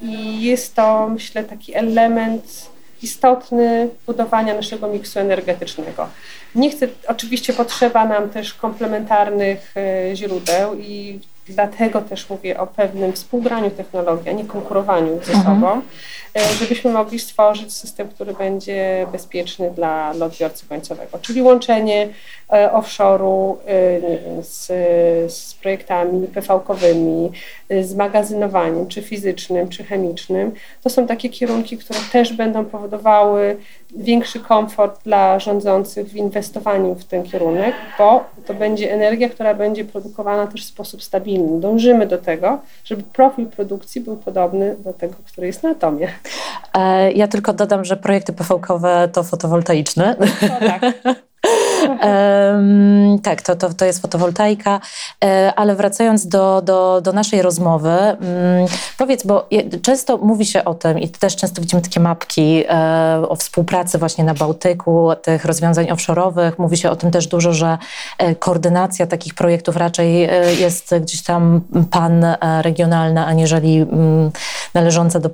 I 0.00 0.42
jest 0.42 0.74
to, 0.74 1.08
myślę, 1.08 1.44
taki 1.44 1.74
element 1.74 2.72
istotny 3.02 3.88
budowania 4.06 4.54
naszego 4.54 4.88
miksu 4.88 5.20
energetycznego. 5.20 6.08
Nie 6.54 6.70
chcę, 6.70 6.88
oczywiście 7.06 7.52
potrzeba 7.52 8.04
nam 8.04 8.30
też 8.30 8.54
komplementarnych 8.54 9.74
y, 10.12 10.16
źródeł 10.16 10.78
i 10.78 11.20
Dlatego 11.52 12.00
też 12.00 12.30
mówię 12.30 12.60
o 12.60 12.66
pewnym 12.66 13.12
współgraniu 13.12 13.70
technologii, 13.70 14.30
a 14.30 14.32
nie 14.32 14.44
konkurowaniu 14.44 15.20
ze 15.24 15.32
mhm. 15.32 15.42
sobą, 15.44 15.82
e, 16.36 16.54
żebyśmy 16.54 16.90
mogli 16.92 17.18
stworzyć 17.18 17.72
system, 17.72 18.08
który 18.08 18.32
będzie 18.34 19.06
bezpieczny 19.12 19.70
dla 19.70 20.10
odbiorcy 20.10 20.66
końcowego, 20.66 21.18
czyli 21.18 21.42
łączenie 21.42 22.08
e, 22.52 22.70
offshore'u 22.72 23.56
e, 23.66 24.42
z, 24.42 24.66
z 25.32 25.54
projektami 25.54 26.26
PV-kowymi, 26.26 27.30
z 27.80 27.94
magazynowaniem, 27.94 28.86
czy 28.88 29.02
fizycznym, 29.02 29.68
czy 29.68 29.84
chemicznym. 29.84 30.52
To 30.82 30.90
są 30.90 31.06
takie 31.06 31.28
kierunki, 31.28 31.78
które 31.78 31.98
też 32.12 32.32
będą 32.32 32.64
powodowały 32.64 33.56
większy 33.96 34.40
komfort 34.40 35.04
dla 35.04 35.38
rządzących 35.38 36.08
w 36.08 36.16
inwestowaniu 36.16 36.94
w 36.94 37.04
ten 37.04 37.22
kierunek, 37.22 37.74
bo 37.98 38.24
to 38.46 38.54
będzie 38.54 38.92
energia, 38.92 39.28
która 39.28 39.54
będzie 39.54 39.84
produkowana 39.84 40.46
też 40.46 40.64
w 40.64 40.68
sposób 40.68 41.02
stabilny. 41.02 41.60
Dążymy 41.60 42.06
do 42.06 42.18
tego, 42.18 42.58
żeby 42.84 43.02
profil 43.02 43.46
produkcji 43.46 44.00
był 44.00 44.16
podobny 44.16 44.76
do 44.78 44.92
tego, 44.92 45.14
który 45.26 45.46
jest 45.46 45.62
na 45.62 45.70
atomie. 45.70 46.08
E, 46.74 47.12
ja 47.12 47.28
tylko 47.28 47.52
dodam, 47.52 47.84
że 47.84 47.96
projekty 47.96 48.32
PV-kowe 48.32 49.08
to 49.12 49.22
fotowoltaiczne. 49.22 50.16
No, 50.20 50.68
tak. 50.68 50.82
Tak, 53.22 53.42
to, 53.42 53.56
to, 53.56 53.74
to 53.74 53.84
jest 53.84 54.02
fotowoltaika, 54.02 54.80
e, 55.24 55.52
ale 55.56 55.76
wracając 55.76 56.26
do, 56.26 56.62
do, 56.62 57.00
do 57.00 57.12
naszej 57.12 57.42
rozmowy, 57.42 57.88
um, 57.88 58.18
powiedz, 58.98 59.26
bo 59.26 59.48
często 59.82 60.18
mówi 60.18 60.46
się 60.46 60.64
o 60.64 60.74
tym 60.74 60.98
i 60.98 61.08
też 61.08 61.36
często 61.36 61.60
widzimy 61.60 61.82
takie 61.82 62.00
mapki 62.00 62.64
e, 62.68 63.28
o 63.28 63.36
współpracy 63.36 63.98
właśnie 63.98 64.24
na 64.24 64.34
Bałtyku, 64.34 65.10
tych 65.22 65.44
rozwiązań 65.44 65.86
offshore'owych. 65.86 66.52
Mówi 66.58 66.76
się 66.76 66.90
o 66.90 66.96
tym 66.96 67.10
też 67.10 67.26
dużo, 67.26 67.52
że 67.52 67.78
e, 68.18 68.34
koordynacja 68.34 69.06
takich 69.06 69.34
projektów 69.34 69.76
raczej 69.76 70.28
jest 70.58 70.94
gdzieś 71.00 71.22
tam 71.22 71.60
pan 71.90 72.24
e, 72.24 72.36
regionalna, 72.62 73.26
aniżeli 73.26 73.82
um, 73.82 74.30
należąca 74.74 75.20
do 75.20 75.30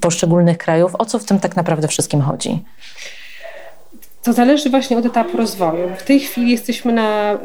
poszczególnych 0.00 0.58
krajów. 0.58 0.94
O 0.94 1.04
co 1.04 1.18
w 1.18 1.24
tym 1.24 1.40
tak 1.40 1.56
naprawdę 1.56 1.88
wszystkim 1.88 2.20
chodzi? 2.20 2.64
To 4.22 4.32
zależy 4.32 4.70
właśnie 4.70 4.98
od 4.98 5.06
etapu 5.06 5.36
rozwoju. 5.36 5.88
W 5.98 6.02
tej 6.02 6.20
chwili 6.20 6.50
jesteśmy 6.50 6.92
na 6.92 7.34
y, 7.34 7.38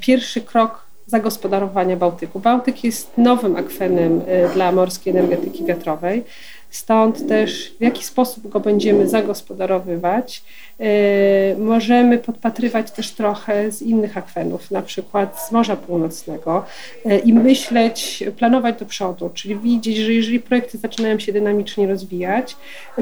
pierwszy 0.00 0.40
krok 0.40 0.84
zagospodarowania 1.06 1.96
Bałtyku. 1.96 2.40
Bałtyk 2.40 2.84
jest 2.84 3.18
nowym 3.18 3.56
akwenem 3.56 4.20
y, 4.20 4.54
dla 4.54 4.72
morskiej 4.72 5.10
energetyki 5.16 5.64
wiatrowej. 5.64 6.24
Stąd 6.70 7.28
też 7.28 7.74
w 7.78 7.82
jaki 7.82 8.04
sposób 8.04 8.48
go 8.48 8.60
będziemy 8.60 9.08
zagospodarowywać, 9.08 10.42
E, 10.42 10.63
możemy 11.58 12.18
podpatrywać 12.18 12.90
też 12.90 13.10
trochę 13.10 13.72
z 13.72 13.82
innych 13.82 14.16
akwenów, 14.16 14.70
na 14.70 14.82
przykład 14.82 15.40
z 15.48 15.52
Morza 15.52 15.76
Północnego 15.76 16.64
e, 17.04 17.18
i 17.18 17.32
myśleć, 17.32 18.24
planować 18.36 18.78
do 18.78 18.86
przodu, 18.86 19.30
czyli 19.34 19.56
widzieć, 19.56 19.96
że 19.96 20.12
jeżeli 20.12 20.40
projekty 20.40 20.78
zaczynają 20.78 21.18
się 21.18 21.32
dynamicznie 21.32 21.86
rozwijać, 21.86 22.56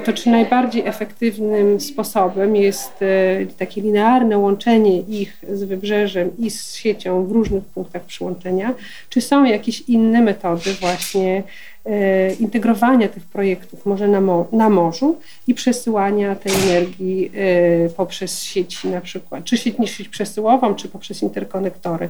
to 0.04 0.12
czy 0.12 0.30
najbardziej 0.30 0.86
efektywnym 0.86 1.80
sposobem 1.80 2.56
jest 2.56 2.92
e, 3.02 3.46
takie 3.58 3.80
linearne 3.80 4.38
łączenie 4.38 5.00
ich 5.00 5.42
z 5.52 5.64
wybrzeżem 5.64 6.30
i 6.38 6.50
z 6.50 6.74
siecią 6.74 7.26
w 7.26 7.32
różnych 7.32 7.64
punktach 7.64 8.02
przyłączenia, 8.02 8.74
czy 9.08 9.20
są 9.20 9.44
jakieś 9.44 9.80
inne 9.80 10.22
metody 10.22 10.74
właśnie 10.80 11.42
integrowania 12.40 13.08
tych 13.08 13.24
projektów 13.24 13.86
może 13.86 14.08
na, 14.08 14.20
na 14.52 14.68
morzu 14.68 15.18
i 15.46 15.54
przesyłania 15.54 16.34
tej 16.34 16.52
energii 16.52 17.30
poprzez 17.96 18.42
sieci 18.42 18.88
na 18.88 19.00
przykład, 19.00 19.44
czy 19.44 19.56
sieć, 19.56 19.76
sieć 19.84 20.08
przesyłową, 20.08 20.74
czy 20.74 20.88
poprzez 20.88 21.22
interkonektory. 21.22 22.08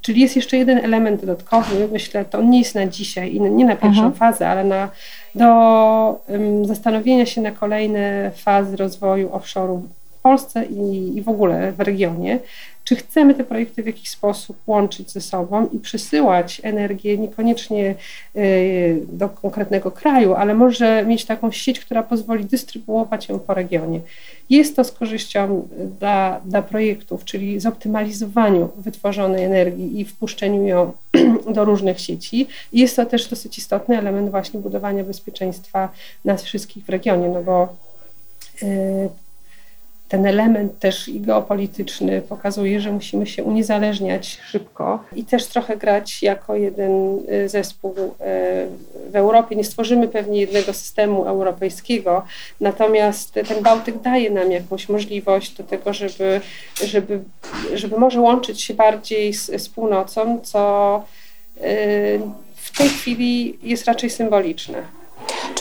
Czyli 0.00 0.20
jest 0.20 0.36
jeszcze 0.36 0.56
jeden 0.56 0.78
element 0.78 1.20
dodatkowy, 1.20 1.88
myślę, 1.92 2.24
to 2.24 2.38
on 2.38 2.50
nie 2.50 2.58
jest 2.58 2.74
na 2.74 2.86
dzisiaj 2.86 3.34
i 3.34 3.40
nie 3.40 3.64
na 3.64 3.76
pierwszą 3.76 4.06
mhm. 4.06 4.14
fazę, 4.14 4.48
ale 4.48 4.64
na, 4.64 4.88
do 5.34 6.20
um, 6.28 6.64
zastanowienia 6.64 7.26
się 7.26 7.40
na 7.40 7.50
kolejne 7.50 8.30
fazy 8.36 8.76
rozwoju 8.76 9.28
offshore'u 9.28 9.80
w 10.10 10.18
Polsce 10.22 10.64
i, 10.64 11.16
i 11.16 11.22
w 11.22 11.28
ogóle 11.28 11.72
w 11.72 11.80
regionie, 11.80 12.38
czy 12.84 12.96
chcemy 12.96 13.34
te 13.34 13.44
projekty 13.44 13.82
w 13.82 13.86
jakiś 13.86 14.10
sposób 14.10 14.56
łączyć 14.66 15.10
ze 15.10 15.20
sobą 15.20 15.68
i 15.72 15.78
przesyłać 15.78 16.60
energię 16.64 17.18
niekoniecznie 17.18 17.94
y, 18.36 19.02
do 19.12 19.28
konkretnego 19.28 19.90
kraju, 19.90 20.34
ale 20.34 20.54
może 20.54 21.04
mieć 21.06 21.24
taką 21.24 21.52
sieć, 21.52 21.80
która 21.80 22.02
pozwoli 22.02 22.44
dystrybuować 22.44 23.28
ją 23.28 23.38
po 23.38 23.54
regionie. 23.54 24.00
Jest 24.50 24.76
to 24.76 24.84
z 24.84 24.92
korzyścią 24.92 25.68
dla, 25.98 26.40
dla 26.44 26.62
projektów, 26.62 27.24
czyli 27.24 27.60
zoptymalizowaniu 27.60 28.70
wytworzonej 28.76 29.44
energii 29.44 30.00
i 30.00 30.04
wpuszczeniu 30.04 30.66
ją 30.66 30.92
do 31.54 31.64
różnych 31.64 32.00
sieci. 32.00 32.46
Jest 32.72 32.96
to 32.96 33.06
też 33.06 33.28
dosyć 33.28 33.58
istotny 33.58 33.98
element 33.98 34.30
właśnie 34.30 34.60
budowania 34.60 35.04
bezpieczeństwa 35.04 35.88
nas 36.24 36.42
wszystkich 36.42 36.84
w 36.84 36.88
regionie, 36.88 37.28
no 37.28 37.42
bo 37.42 37.76
y, 38.62 39.23
ten 40.08 40.26
element 40.26 40.78
też 40.78 41.08
i 41.08 41.20
geopolityczny 41.20 42.22
pokazuje, 42.22 42.80
że 42.80 42.92
musimy 42.92 43.26
się 43.26 43.44
uniezależniać 43.44 44.38
szybko 44.46 45.04
i 45.16 45.24
też 45.24 45.46
trochę 45.46 45.76
grać 45.76 46.22
jako 46.22 46.56
jeden 46.56 47.18
y, 47.44 47.48
zespół 47.48 47.90
y, 47.90 48.04
w 49.10 49.16
Europie. 49.16 49.56
Nie 49.56 49.64
stworzymy 49.64 50.08
pewnie 50.08 50.40
jednego 50.40 50.72
systemu 50.72 51.24
europejskiego, 51.24 52.24
natomiast 52.60 53.32
ten 53.32 53.62
Bałtyk 53.62 54.00
daje 54.00 54.30
nam 54.30 54.52
jakąś 54.52 54.88
możliwość 54.88 55.54
do 55.54 55.64
tego, 55.64 55.92
żeby, 55.92 56.40
żeby, 56.84 57.20
żeby 57.74 57.98
może 57.98 58.20
łączyć 58.20 58.62
się 58.62 58.74
bardziej 58.74 59.34
z, 59.34 59.62
z 59.62 59.68
północą, 59.68 60.40
co 60.42 61.02
y, 61.56 62.20
w 62.54 62.78
tej 62.78 62.88
chwili 62.88 63.58
jest 63.62 63.84
raczej 63.84 64.10
symboliczne. 64.10 65.03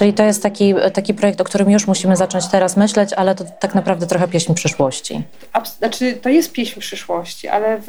Czyli 0.04 0.14
to 0.14 0.24
jest 0.24 0.44
taki, 0.44 0.74
taki 0.94 1.14
projekt, 1.14 1.42
o 1.42 1.44
którym 1.44 1.72
już 1.72 1.88
musimy 1.88 2.16
zacząć 2.16 2.48
teraz 2.48 2.78
myśleć, 2.78 3.14
ale 3.14 3.36
to 3.36 3.44
tak 3.60 3.76
naprawdę 3.76 4.08
trochę 4.08 4.28
pieśń 4.28 4.54
przyszłości. 4.54 5.22
Znaczy, 5.78 6.14
to 6.14 6.30
jest 6.30 6.52
pieśń 6.52 6.80
przyszłości, 6.80 7.48
ale 7.48 7.78
w, 7.78 7.86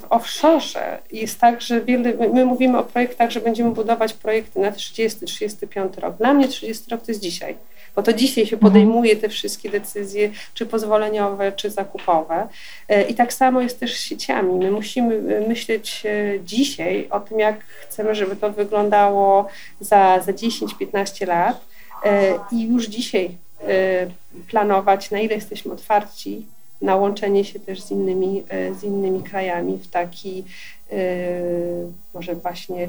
w 0.00 0.06
offshore 0.10 0.98
jest 1.12 1.40
tak, 1.40 1.60
że 1.60 1.80
wiele, 1.80 2.12
my 2.32 2.44
mówimy 2.44 2.78
o 2.78 2.82
projektach, 2.82 3.30
że 3.30 3.40
będziemy 3.40 3.70
budować 3.70 4.12
projekty 4.12 4.60
na 4.60 4.70
30-35 4.70 5.98
rok. 5.98 6.16
Dla 6.16 6.34
mnie 6.34 6.48
30 6.48 6.90
rok 6.90 7.00
to 7.02 7.10
jest 7.10 7.20
dzisiaj 7.20 7.56
bo 7.96 8.02
to 8.02 8.12
dzisiaj 8.12 8.46
się 8.46 8.56
podejmuje 8.56 9.16
te 9.16 9.28
wszystkie 9.28 9.70
decyzje, 9.70 10.30
czy 10.54 10.66
pozwoleniowe, 10.66 11.52
czy 11.52 11.70
zakupowe. 11.70 12.48
E, 12.88 13.02
I 13.02 13.14
tak 13.14 13.32
samo 13.32 13.60
jest 13.60 13.80
też 13.80 13.96
z 13.96 14.00
sieciami. 14.00 14.54
My 14.54 14.70
musimy 14.70 15.14
e, 15.14 15.48
myśleć 15.48 16.02
e, 16.06 16.40
dzisiaj 16.44 17.08
o 17.10 17.20
tym, 17.20 17.38
jak 17.38 17.64
chcemy, 17.64 18.14
żeby 18.14 18.36
to 18.36 18.52
wyglądało 18.52 19.48
za, 19.80 20.20
za 20.20 20.32
10-15 20.32 21.26
lat 21.26 21.66
i 22.52 22.68
już 22.68 22.86
dzisiaj 22.86 23.30
planować, 24.50 25.10
na 25.10 25.20
ile 25.20 25.34
jesteśmy 25.34 25.72
otwarci 25.72 26.46
na 26.82 26.96
łączenie 26.96 27.44
się 27.44 27.60
też 27.60 27.82
z 27.82 27.90
innymi, 27.90 28.44
z 28.80 28.84
innymi 28.84 29.22
krajami 29.22 29.78
w 29.78 29.88
taki 29.88 30.44
może 32.14 32.34
właśnie 32.34 32.88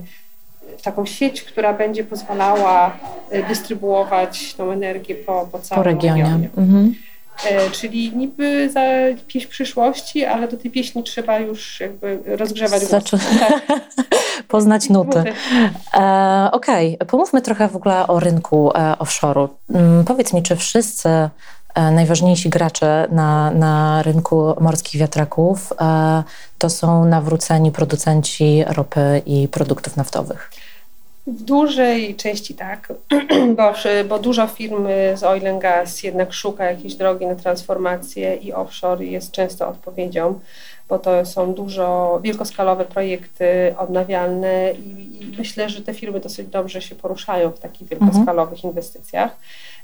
taką 0.83 1.05
sieć, 1.05 1.41
która 1.41 1.73
będzie 1.73 2.03
pozwalała 2.03 2.97
e, 3.29 3.43
dystrybuować 3.43 4.53
tą 4.53 4.71
energię 4.71 5.15
po, 5.15 5.47
po 5.51 5.59
całym 5.59 5.83
po 5.83 5.89
regionie. 5.89 6.23
regionie. 6.23 6.49
Mhm. 6.57 6.95
E, 7.45 7.69
czyli 7.71 8.17
niby 8.17 8.69
za 8.69 8.81
pieśń 9.27 9.47
przyszłości, 9.47 10.25
ale 10.25 10.47
do 10.47 10.57
tej 10.57 10.71
pieśni 10.71 11.03
trzeba 11.03 11.39
już 11.39 11.79
jakby 11.79 12.19
rozgrzewać 12.25 12.81
Zaczą... 12.81 13.17
Tak. 13.39 13.61
Poznać 14.47 14.89
nuty. 14.89 15.23
E, 15.93 16.49
Okej, 16.51 16.95
okay. 16.95 17.07
pomówmy 17.07 17.41
trochę 17.41 17.67
w 17.67 17.75
ogóle 17.75 18.07
o 18.07 18.19
rynku 18.19 18.71
e, 18.75 18.95
offshore'u. 18.99 19.47
Mm, 19.69 20.05
powiedz 20.05 20.33
mi, 20.33 20.43
czy 20.43 20.55
wszyscy 20.55 21.09
najważniejsi 21.77 22.49
gracze 22.49 23.07
na, 23.11 23.51
na 23.51 24.03
rynku 24.03 24.53
morskich 24.59 25.01
wiatraków 25.01 25.73
e, 25.81 26.23
to 26.57 26.69
są 26.69 27.05
nawróceni 27.05 27.71
producenci 27.71 28.63
ropy 28.67 29.21
i 29.25 29.47
produktów 29.47 29.97
naftowych? 29.97 30.51
W 31.27 31.43
dużej 31.43 32.15
części 32.15 32.53
tak, 32.55 32.93
bo, 33.57 33.73
bo 34.09 34.19
dużo 34.19 34.47
firm 34.47 34.87
z 35.15 35.23
oil 35.23 35.47
and 35.47 35.61
gas 35.61 36.03
jednak 36.03 36.33
szuka 36.33 36.65
jakiejś 36.65 36.95
drogi 36.95 37.25
na 37.25 37.35
transformację 37.35 38.35
i 38.35 38.53
offshore 38.53 39.05
jest 39.05 39.31
często 39.31 39.67
odpowiedzią, 39.67 40.39
bo 40.89 40.99
to 40.99 41.25
są 41.25 41.53
dużo 41.53 42.19
wielkoskalowe 42.23 42.85
projekty 42.85 43.75
odnawialne 43.77 44.71
i, 44.71 45.21
i 45.21 45.37
myślę, 45.37 45.69
że 45.69 45.81
te 45.81 45.93
firmy 45.93 46.19
dosyć 46.19 46.47
dobrze 46.47 46.81
się 46.81 46.95
poruszają 46.95 47.51
w 47.51 47.59
takich 47.59 47.91
mhm. 47.91 48.11
wielkoskalowych 48.11 48.57
mhm. 48.57 48.71
inwestycjach. 48.71 49.37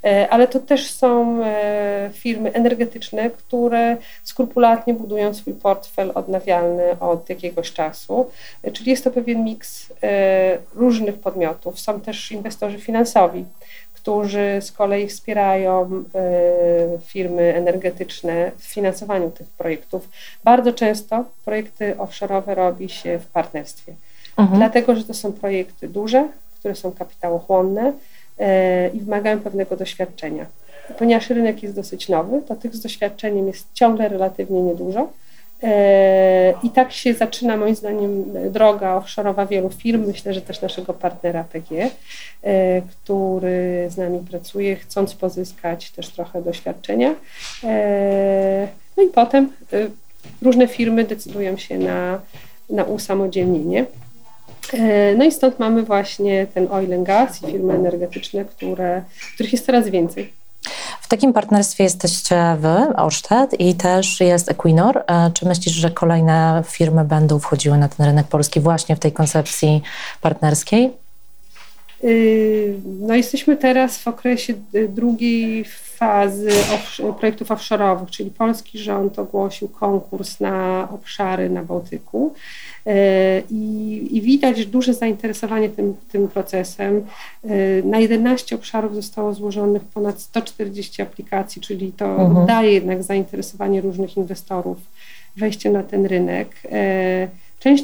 E, 0.04 0.30
ale 0.30 0.48
to 0.48 0.60
też 0.60 0.92
są 0.92 1.44
e, 1.44 2.10
firmy 2.14 2.54
energetyczne, 2.54 3.30
które 3.30 3.98
skrupulatnie 4.24 4.94
budują 4.94 5.34
swój 5.34 5.54
portfel 5.54 6.12
odnawialny 6.16 7.00
od 7.00 7.30
jakiegoś 7.30 7.74
czasu, 7.74 8.30
e, 8.64 8.72
czyli 8.72 8.92
jest 8.92 9.04
to 9.04 9.12
pewien 9.12 9.44
miks 9.44 9.94
różnych 10.76 11.20
podmiotów. 11.20 11.80
Są 11.80 12.02
też 12.02 12.32
inwestorzy 12.32 12.80
finansowi, 12.80 13.46
którzy 14.04 14.60
z 14.62 14.72
kolei 14.72 15.08
wspierają 15.08 16.04
firmy 17.06 17.56
energetyczne 17.56 18.52
w 18.58 18.64
finansowaniu 18.64 19.32
tych 19.32 19.48
projektów. 19.48 20.10
Bardzo 20.44 20.74
często 20.74 21.26
projekty 21.46 21.96
offshore'owe 21.96 22.54
robi 22.54 22.90
się 22.90 23.20
w 23.20 23.26
partnerstwie, 23.26 23.94
mhm. 24.38 24.60
dlatego 24.60 24.96
że 24.96 25.04
to 25.04 25.14
są 25.14 25.34
projekty 25.34 25.88
duże, 25.88 26.28
które 26.60 26.76
są 26.76 26.92
kapitałochłonne, 26.92 27.94
E, 28.40 28.90
i 28.90 29.00
wymagają 29.00 29.40
pewnego 29.40 29.76
doświadczenia. 29.76 30.46
Ponieważ 31.00 31.30
rynek 31.30 31.64
jest 31.64 31.76
dosyć 31.76 32.10
nowy, 32.10 32.42
to 32.48 32.56
tych 32.56 32.76
z 32.76 32.82
doświadczeniem 32.82 33.48
jest 33.48 33.68
ciągle 33.74 34.10
relatywnie 34.10 34.62
niedużo. 34.62 35.10
E, 35.64 36.54
I 36.64 36.70
tak 36.70 36.92
się 36.92 37.14
zaczyna, 37.14 37.58
moim 37.58 37.76
zdaniem, 37.76 38.24
droga 38.52 39.00
offshore'owa 39.00 39.48
wielu 39.48 39.70
firm. 39.70 40.08
Myślę, 40.08 40.34
że 40.34 40.42
też 40.42 40.62
naszego 40.62 40.94
partnera 40.94 41.44
PG, 41.44 41.90
e, 42.44 42.82
który 42.82 43.88
z 43.90 43.98
nami 43.98 44.20
pracuje, 44.20 44.76
chcąc 44.76 45.14
pozyskać 45.14 45.92
też 45.92 46.10
trochę 46.10 46.42
doświadczenia. 46.42 47.16
No 48.98 49.04
i 49.04 49.08
potem 49.08 49.50
różne 50.42 50.68
firmy 50.68 51.04
decydują 51.04 51.58
się 51.58 51.78
na, 51.78 52.20
na 52.70 52.84
usamodzielnienie. 52.84 53.86
E, 54.74 55.16
no 55.16 55.26
i 55.26 55.32
stąd 55.32 55.60
mamy 55.60 55.84
właśnie 55.84 56.48
ten 56.54 56.68
oil 56.72 56.94
and 56.94 57.08
gas 57.08 57.44
i 57.44 57.52
firmy 57.52 57.74
energetyczne, 57.74 58.46
które, 58.46 59.02
których 59.34 59.52
jest 59.52 59.66
coraz 59.66 59.90
więcej. 59.90 60.34
W 61.04 61.08
takim 61.08 61.34
partnerstwie 61.34 61.84
jesteście 61.84 62.58
wy, 62.60 62.96
Orsted, 62.96 63.60
i 63.60 63.76
też 63.76 64.20
jest 64.20 64.52
Equinor. 64.52 65.04
Czy 65.34 65.46
myślisz, 65.46 65.76
że 65.76 65.92
kolejne 65.92 66.64
firmy 66.68 67.04
będą 67.04 67.40
wchodziły 67.40 67.78
na 67.78 67.88
ten 67.90 68.06
rynek 68.06 68.28
polski 68.28 68.60
właśnie 68.60 68.96
w 68.96 69.00
tej 69.00 69.12
koncepcji 69.12 69.82
partnerskiej? 70.22 70.92
Y, 72.04 72.80
no 72.86 73.16
jesteśmy 73.16 73.58
teraz 73.58 73.98
w 73.98 74.08
okresie 74.08 74.54
y, 74.76 74.88
fazy 76.04 76.50
projektów 77.20 77.48
offshore'owych, 77.48 78.10
czyli 78.10 78.32
polski 78.32 78.80
rząd 78.80 79.20
ogłosił 79.20 79.68
konkurs 79.68 80.40
na 80.40 80.88
obszary 80.92 81.50
na 81.50 81.64
Bałtyku. 81.64 82.34
Y, 82.88 82.92
I, 83.50 84.18
I, 84.18 84.22
widać 84.22 84.66
duże 84.66 84.94
zainteresowanie 84.94 85.70
tym, 85.70 85.96
tym 86.12 86.28
procesem. 86.28 87.06
Na 87.84 88.00
11 88.00 88.56
obszarów 88.56 88.96
zostało 88.96 89.34
złożonych 89.34 89.82
ponad 89.82 90.22
140 90.22 91.02
aplikacji, 91.02 91.62
czyli 91.62 91.92
to 91.92 92.06
mhm. 92.06 92.46
daje 92.46 92.72
jednak 92.72 93.04
zainteresowanie 93.04 93.82
różnych 93.82 94.18
inwestorów 94.18 94.78
wejściem 95.38 95.74
na 95.74 95.84
ten 95.84 96.06
rynek. 96.06 96.56
Część, 97.60 97.84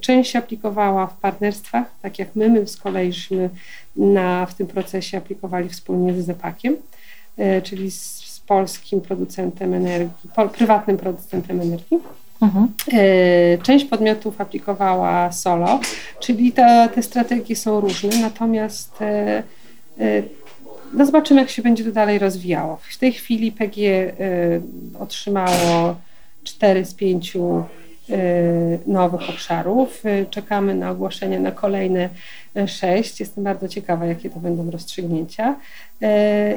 część 0.00 0.36
aplikowała 0.36 1.06
w 1.06 1.16
partnerstwach, 1.16 1.86
tak 2.02 2.18
jak 2.18 2.28
my, 2.36 2.48
my 2.48 2.66
z 2.66 2.76
kolei 2.76 3.12
na, 3.96 4.46
w 4.46 4.54
tym 4.54 4.66
procesie 4.66 5.18
aplikowali 5.18 5.68
wspólnie 5.68 6.14
z 6.14 6.26
Zepakiem, 6.26 6.72
e, 6.74 6.95
czyli 7.62 7.90
z, 7.90 8.24
z 8.24 8.40
polskim 8.40 9.00
producentem 9.00 9.74
energii, 9.74 10.30
po, 10.36 10.48
prywatnym 10.48 10.96
producentem 10.96 11.60
energii. 11.60 11.98
Mhm. 12.42 12.68
E, 12.92 13.58
część 13.58 13.84
podmiotów 13.84 14.40
aplikowała 14.40 15.32
solo, 15.32 15.80
czyli 16.20 16.52
te, 16.52 16.88
te 16.94 17.02
strategie 17.02 17.56
są 17.56 17.80
różne, 17.80 18.18
natomiast 18.20 19.02
e, 19.02 19.42
no 20.92 21.06
zobaczymy, 21.06 21.40
jak 21.40 21.50
się 21.50 21.62
będzie 21.62 21.84
to 21.84 21.92
dalej 21.92 22.18
rozwijało. 22.18 22.78
W 22.82 22.98
tej 22.98 23.12
chwili 23.12 23.52
PG 23.52 24.12
otrzymało 24.98 25.96
4 26.44 26.84
z 26.84 26.94
5 26.94 27.36
Y, 27.36 27.40
nowych 28.86 29.30
obszarów. 29.30 30.06
Y, 30.06 30.26
czekamy 30.30 30.74
na 30.74 30.90
ogłoszenie 30.90 31.40
na 31.40 31.50
kolejne 31.50 32.08
y, 32.56 32.68
sześć. 32.68 33.20
Jestem 33.20 33.44
bardzo 33.44 33.68
ciekawa, 33.68 34.06
jakie 34.06 34.30
to 34.30 34.40
będą 34.40 34.70
rozstrzygnięcia. 34.70 35.56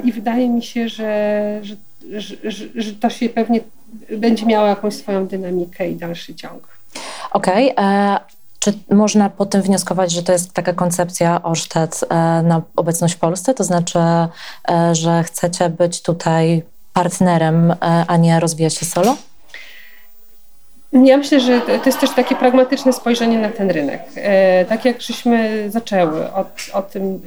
I 0.04 0.12
wydaje 0.12 0.48
mi 0.48 0.62
się, 0.62 0.88
że, 0.88 1.60
że, 1.62 1.76
że, 2.44 2.64
że 2.74 2.92
to 2.92 3.10
się 3.10 3.28
pewnie 3.28 3.60
będzie 4.16 4.46
miało 4.46 4.66
jakąś 4.66 4.94
swoją 4.94 5.26
dynamikę 5.26 5.90
i 5.90 5.96
dalszy 5.96 6.34
ciąg. 6.34 6.68
Okej. 7.32 7.72
Okay. 7.72 7.86
E, 7.86 8.20
czy 8.58 8.72
można 8.90 9.30
po 9.30 9.46
tym 9.46 9.62
wnioskować, 9.62 10.12
że 10.12 10.22
to 10.22 10.32
jest 10.32 10.52
taka 10.52 10.72
koncepcja 10.72 11.42
Orsted 11.42 12.00
e, 12.02 12.14
na 12.42 12.62
obecność 12.76 13.14
w 13.14 13.18
Polsce? 13.18 13.54
To 13.54 13.64
znaczy, 13.64 13.98
e, 13.98 14.94
że 14.94 15.22
chcecie 15.22 15.68
być 15.68 16.02
tutaj 16.02 16.62
partnerem, 16.92 17.74
a 18.06 18.16
nie 18.16 18.40
rozwijać 18.40 18.74
się 18.74 18.86
solo? 18.86 19.16
Ja 20.92 21.16
myślę, 21.16 21.40
że 21.40 21.60
to 21.60 21.86
jest 21.86 22.00
też 22.00 22.10
takie 22.10 22.34
pragmatyczne 22.34 22.92
spojrzenie 22.92 23.38
na 23.38 23.48
ten 23.48 23.70
rynek. 23.70 24.02
E, 24.16 24.64
tak 24.64 24.84
jak 24.84 25.00
żeśmy 25.00 25.64
zaczęły 25.70 26.32
od, 26.32 26.70
o 26.72 26.82
tym, 26.82 27.20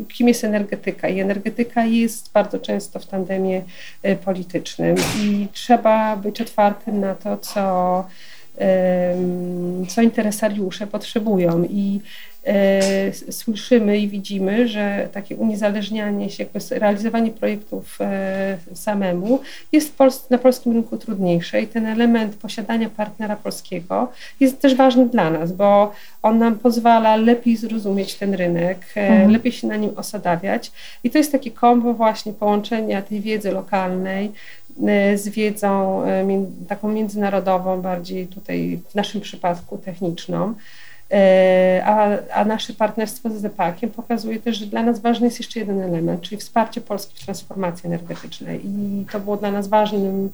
e, 0.00 0.04
kim 0.04 0.28
jest 0.28 0.44
energetyka. 0.44 1.08
I 1.08 1.20
energetyka 1.20 1.84
jest 1.84 2.32
bardzo 2.32 2.58
często 2.58 2.98
w 2.98 3.06
tandemie 3.06 3.62
e, 4.02 4.16
politycznym 4.16 4.96
i 5.22 5.46
trzeba 5.52 6.16
być 6.16 6.40
otwartym 6.40 7.00
na 7.00 7.14
to, 7.14 7.38
co, 7.38 8.04
co 9.88 10.02
interesariusze 10.02 10.86
potrzebują. 10.86 11.64
I 11.64 12.00
słyszymy 13.30 13.98
i 13.98 14.08
widzimy, 14.08 14.68
że 14.68 15.08
takie 15.12 15.36
uniezależnianie 15.36 16.30
się, 16.30 16.44
jakby 16.44 16.78
realizowanie 16.78 17.30
projektów 17.30 17.98
e, 18.00 18.58
samemu 18.74 19.40
jest 19.72 19.94
na 20.30 20.38
polskim 20.38 20.72
rynku 20.72 20.98
trudniejsze 20.98 21.62
i 21.62 21.66
ten 21.66 21.86
element 21.86 22.36
posiadania 22.36 22.90
partnera 22.90 23.36
polskiego 23.36 24.12
jest 24.40 24.60
też 24.60 24.74
ważny 24.74 25.08
dla 25.08 25.30
nas, 25.30 25.52
bo 25.52 25.92
on 26.22 26.38
nam 26.38 26.58
pozwala 26.58 27.16
lepiej 27.16 27.56
zrozumieć 27.56 28.14
ten 28.14 28.34
rynek, 28.34 28.78
e, 28.96 29.08
mhm. 29.08 29.30
lepiej 29.30 29.52
się 29.52 29.66
na 29.66 29.76
nim 29.76 29.90
osadawiać 29.96 30.72
i 31.04 31.10
to 31.10 31.18
jest 31.18 31.32
takie 31.32 31.50
kombo 31.50 31.94
właśnie 31.94 32.32
połączenia 32.32 33.02
tej 33.02 33.20
wiedzy 33.20 33.52
lokalnej 33.52 34.32
z 35.14 35.28
wiedzą 35.28 36.02
taką 36.68 36.88
międzynarodową, 36.88 37.82
bardziej 37.82 38.26
tutaj 38.26 38.80
w 38.88 38.94
naszym 38.94 39.20
przypadku 39.20 39.78
techniczną. 39.78 40.54
E, 41.14 41.82
a, 41.84 42.18
a 42.32 42.44
nasze 42.44 42.72
partnerstwo 42.72 43.30
z 43.30 43.32
Zepakiem 43.32 43.90
pokazuje 43.90 44.40
też, 44.40 44.56
że 44.56 44.66
dla 44.66 44.82
nas 44.82 45.00
ważny 45.00 45.26
jest 45.26 45.38
jeszcze 45.38 45.60
jeden 45.60 45.80
element, 45.80 46.20
czyli 46.20 46.36
wsparcie 46.36 46.80
Polski 46.80 47.22
w 47.22 47.24
transformacji 47.24 47.86
energetycznej. 47.86 48.60
I 48.64 49.06
to 49.12 49.20
było 49.20 49.36
dla 49.36 49.50
nas 49.50 49.68
ważnym, 49.68 50.30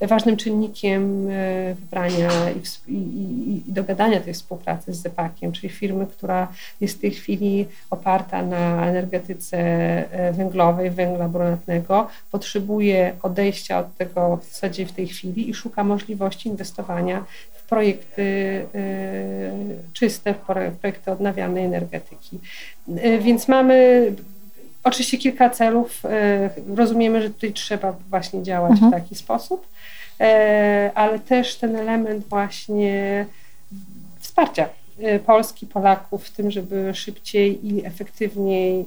ważnym 0.00 0.36
czynnikiem 0.36 1.28
e, 1.30 1.74
wybrania 1.74 2.30
i, 2.50 2.92
i, 2.92 3.62
i 3.68 3.72
dogadania 3.72 4.20
tej 4.20 4.34
współpracy 4.34 4.94
z 4.94 5.02
Zepakiem, 5.02 5.52
czyli 5.52 5.68
firmy, 5.68 6.06
która 6.06 6.48
jest 6.80 6.98
w 6.98 7.00
tej 7.00 7.10
chwili 7.10 7.66
oparta 7.90 8.42
na 8.42 8.86
energetyce 8.86 9.58
e, 9.58 10.32
węglowej, 10.32 10.90
węgla 10.90 11.28
brunatnego, 11.28 12.08
potrzebuje 12.30 13.12
odejścia 13.22 13.78
od 13.78 13.96
tego 13.96 14.36
w 14.36 14.44
zasadzie 14.44 14.86
w 14.86 14.92
tej 14.92 15.06
chwili 15.06 15.50
i 15.50 15.54
szuka 15.54 15.84
możliwości 15.84 16.48
inwestowania 16.48 17.24
projekty 17.74 18.22
y, 18.22 19.76
czyste, 19.92 20.34
w 20.34 20.76
projekty 20.80 21.10
odnawialnej 21.10 21.64
energetyki. 21.64 22.38
Y, 22.88 23.18
więc 23.18 23.48
mamy 23.48 24.12
oczywiście 24.84 25.18
kilka 25.18 25.50
celów. 25.50 26.04
Y, 26.04 26.76
rozumiemy, 26.76 27.22
że 27.22 27.30
tutaj 27.30 27.52
trzeba 27.52 27.96
właśnie 28.10 28.42
działać 28.42 28.72
mhm. 28.72 28.90
w 28.90 28.94
taki 28.94 29.14
sposób, 29.14 29.66
ale 30.94 31.18
też 31.18 31.56
ten 31.56 31.76
element 31.76 32.26
właśnie 32.28 33.26
wsparcia 34.20 34.68
Polski, 35.26 35.66
Polaków 35.66 36.24
w 36.24 36.30
tym, 36.30 36.50
żeby 36.50 36.94
szybciej 36.94 37.66
i 37.66 37.86
efektywniej 37.86 38.84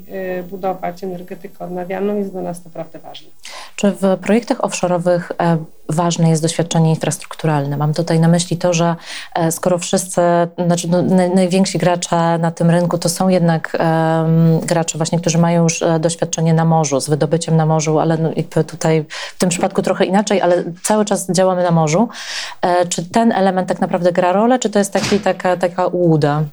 budować 0.50 1.04
energetykę 1.04 1.66
odnawialną 1.66 2.18
jest 2.18 2.32
dla 2.32 2.42
nas 2.42 2.66
naprawdę 2.66 3.00
ważny. 3.00 3.28
Czy 3.78 3.92
w 3.92 4.18
projektach 4.22 4.58
offshore'owych 4.58 5.22
e, 5.42 5.58
ważne 5.90 6.30
jest 6.30 6.42
doświadczenie 6.42 6.90
infrastrukturalne? 6.90 7.78
Mam 7.78 7.94
tutaj 7.94 8.20
na 8.20 8.28
myśli 8.28 8.58
to, 8.58 8.74
że 8.74 8.96
e, 9.36 9.52
skoro 9.52 9.78
wszyscy, 9.78 10.22
znaczy 10.66 10.88
no, 10.88 11.02
najwięksi 11.36 11.78
gracze 11.78 12.38
na 12.38 12.52
tym 12.52 12.70
rynku 12.70 12.98
to 12.98 13.10
są 13.10 13.30
jednak 13.30 13.78
um, 13.80 14.60
gracze 14.60 14.98
właśnie, 14.98 15.20
którzy 15.20 15.38
mają 15.38 15.64
już 15.64 15.82
e, 15.82 16.00
doświadczenie 16.00 16.54
na 16.54 16.66
morzu, 16.66 17.02
z 17.02 17.10
wydobyciem 17.10 17.56
na 17.56 17.66
morzu, 17.66 18.00
ale 18.00 18.18
no, 18.18 18.30
tutaj 18.68 19.06
w 19.36 19.40
tym 19.40 19.50
przypadku 19.50 19.82
trochę 19.82 20.06
inaczej, 20.06 20.42
ale 20.42 20.64
cały 20.84 21.06
czas 21.06 21.32
działamy 21.32 21.64
na 21.64 21.72
morzu. 21.72 22.10
Czy 22.90 23.10
ten 23.10 23.32
element 23.32 23.70
tak 23.70 23.82
naprawdę 23.82 24.12
gra 24.12 24.32
rolę, 24.32 24.60
czy 24.60 24.70
to 24.70 24.80
jest 24.80 24.94
taki, 24.94 25.20
taka, 25.20 25.58
taka 25.58 25.88
ułuda? 25.88 26.44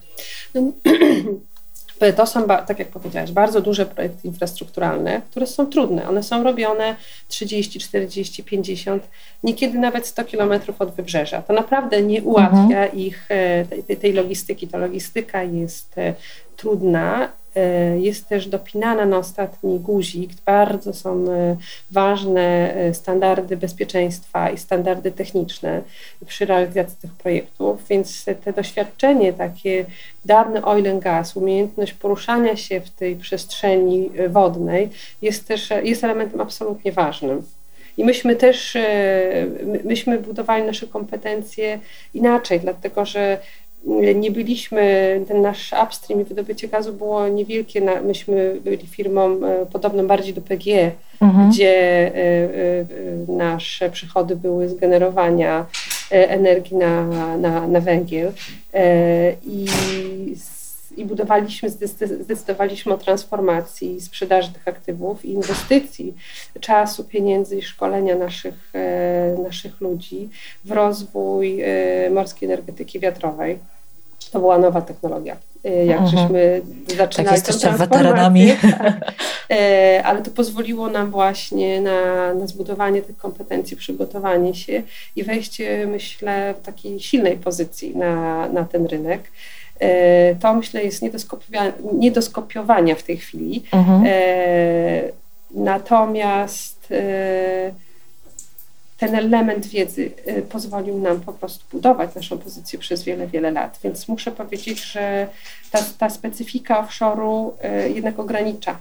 To 2.17 2.27
są, 2.27 2.47
tak 2.47 2.79
jak 2.79 2.89
powiedziałaś, 2.89 3.33
bardzo 3.33 3.61
duże 3.61 3.87
projekty 3.87 4.29
infrastrukturalne, 4.29 5.23
które 5.31 5.47
są 5.47 5.67
trudne. 5.67 6.09
One 6.09 6.23
są 6.23 6.43
robione 6.43 6.97
30, 7.29 7.81
40, 7.81 8.45
50, 8.45 9.09
niekiedy 9.43 9.79
nawet 9.79 10.07
100 10.07 10.25
kilometrów 10.25 10.81
od 10.81 10.95
wybrzeża. 10.95 11.43
To 11.43 11.53
naprawdę 11.53 12.03
nie 12.03 12.23
ułatwia 12.23 12.59
mhm. 12.59 12.93
ich 12.93 13.27
e, 13.29 13.65
tej, 13.65 13.97
tej 13.97 14.13
logistyki. 14.13 14.69
Ta 14.69 14.79
logistyka 14.79 15.43
jest 15.43 15.99
e, 15.99 16.15
trudna 16.57 17.29
jest 18.01 18.29
też 18.29 18.49
dopinana 18.49 19.07
na 19.07 19.19
ostatni 19.19 19.81
guzik. 19.81 20.31
Bardzo 20.47 20.93
są 20.93 21.33
e, 21.33 21.57
ważne 21.91 22.75
e, 22.75 22.95
standardy 22.95 23.57
bezpieczeństwa 23.57 24.51
i 24.51 24.59
standardy 24.59 25.13
techniczne 25.13 25.83
przy 26.27 26.47
realizacji 26.47 26.97
tych 27.03 27.13
projektów, 27.13 27.89
więc 27.89 28.25
te 28.45 28.53
doświadczenie 28.53 29.33
takie 29.33 29.87
dawny 30.25 30.65
oil 30.65 30.91
and 30.91 31.03
gas, 31.03 31.37
umiejętność 31.37 31.93
poruszania 31.93 32.57
się 32.57 32.81
w 32.81 32.91
tej 32.91 33.17
przestrzeni 33.17 34.11
wodnej 34.29 34.89
jest 35.23 35.49
też 35.49 35.69
jest 35.83 36.05
elementem 36.05 36.41
absolutnie 36.41 36.93
ważnym. 36.93 37.43
I 37.97 38.05
myśmy 38.05 38.37
też, 38.37 38.77
myśmy 39.85 40.19
budowali 40.19 40.65
nasze 40.65 40.87
kompetencje 40.87 41.79
inaczej, 42.15 42.61
dlatego 42.61 43.05
że 43.05 43.39
nie 44.15 44.31
byliśmy, 44.31 45.21
ten 45.29 45.43
nasz 45.43 45.75
upstream 45.85 46.21
i 46.21 46.25
wydobycie 46.25 46.69
gazu 46.69 46.93
było 46.93 47.29
niewielkie. 47.29 47.81
Myśmy 48.05 48.61
byli 48.65 48.87
firmą 48.87 49.47
e, 49.47 49.67
podobną 49.67 50.07
bardziej 50.07 50.35
do 50.35 50.41
PGE, 50.41 50.93
mhm. 51.21 51.51
gdzie 51.51 51.77
e, 51.77 52.21
e, 53.31 53.33
nasze 53.33 53.91
przychody 53.91 54.37
były 54.37 54.69
z 54.69 54.75
generowania 54.75 55.67
energii 56.11 56.77
na, 56.77 57.07
na, 57.37 57.69
na 57.69 57.81
węgiel. 57.81 58.33
I 59.45 59.67
i 60.97 61.05
budowaliśmy, 61.05 61.71
zdecydowaliśmy 62.21 62.95
o 62.95 62.99
transformacji 62.99 64.01
sprzedaży 64.01 64.53
tych 64.53 64.69
aktywów 64.69 65.25
i 65.25 65.33
inwestycji 65.33 66.15
czasu, 66.61 67.05
pieniędzy 67.05 67.57
i 67.57 67.63
szkolenia 67.63 68.17
naszych, 68.17 68.73
naszych 69.43 69.81
ludzi 69.81 70.29
w 70.65 70.73
rozwój 70.73 71.63
morskiej 72.11 72.47
energetyki 72.47 73.01
wiatrowej. 73.01 73.59
To 74.35 74.41
była 74.41 74.59
nowa 74.59 74.81
technologia. 74.81 75.37
Jak 75.87 76.01
mhm. 76.01 76.09
żeśmy 76.09 76.63
zaczynali 76.97 77.29
tak, 77.29 77.49
jesteście 77.49 77.71
weteranami. 77.71 78.53
Ale 80.05 80.23
to 80.23 80.31
pozwoliło 80.31 80.89
nam 80.89 81.11
właśnie 81.11 81.81
na, 81.81 82.35
na 82.35 82.47
zbudowanie 82.47 83.03
tych 83.03 83.17
kompetencji, 83.17 83.77
przygotowanie 83.77 84.55
się 84.55 84.83
i 85.17 85.25
wejście, 85.25 85.87
myślę, 85.87 86.55
w 86.63 86.67
takiej 86.67 87.01
silnej 87.01 87.37
pozycji 87.37 87.97
na, 87.97 88.49
na 88.49 88.65
ten 88.65 88.87
rynek. 88.87 89.21
To 90.41 90.55
myślę 90.55 90.85
jest 90.85 91.03
nie 91.03 91.11
do, 91.11 91.19
skopiowania, 91.19 91.73
nie 91.93 92.13
do 92.13 92.23
skopiowania 92.23 92.95
w 92.95 93.03
tej 93.03 93.17
chwili. 93.17 93.63
Mhm. 93.73 94.05
Natomiast 95.51 96.93
ten 98.99 99.15
element 99.15 99.67
wiedzy 99.67 100.11
y, 100.29 100.43
pozwolił 100.43 100.99
nam 100.99 101.21
po 101.21 101.33
prostu 101.33 101.65
budować 101.73 102.15
naszą 102.15 102.39
pozycję 102.39 102.79
przez 102.79 103.05
wiele, 103.05 103.27
wiele 103.27 103.51
lat. 103.51 103.79
Więc 103.85 104.09
muszę 104.09 104.33
powiedzieć, 104.33 104.85
że 104.85 105.29
ta, 105.71 105.79
ta 105.99 106.11
specyfika 106.11 106.83
offshore'u 106.83 107.51
y, 107.87 107.93
jednak 107.93 108.19
ogranicza 108.19 108.79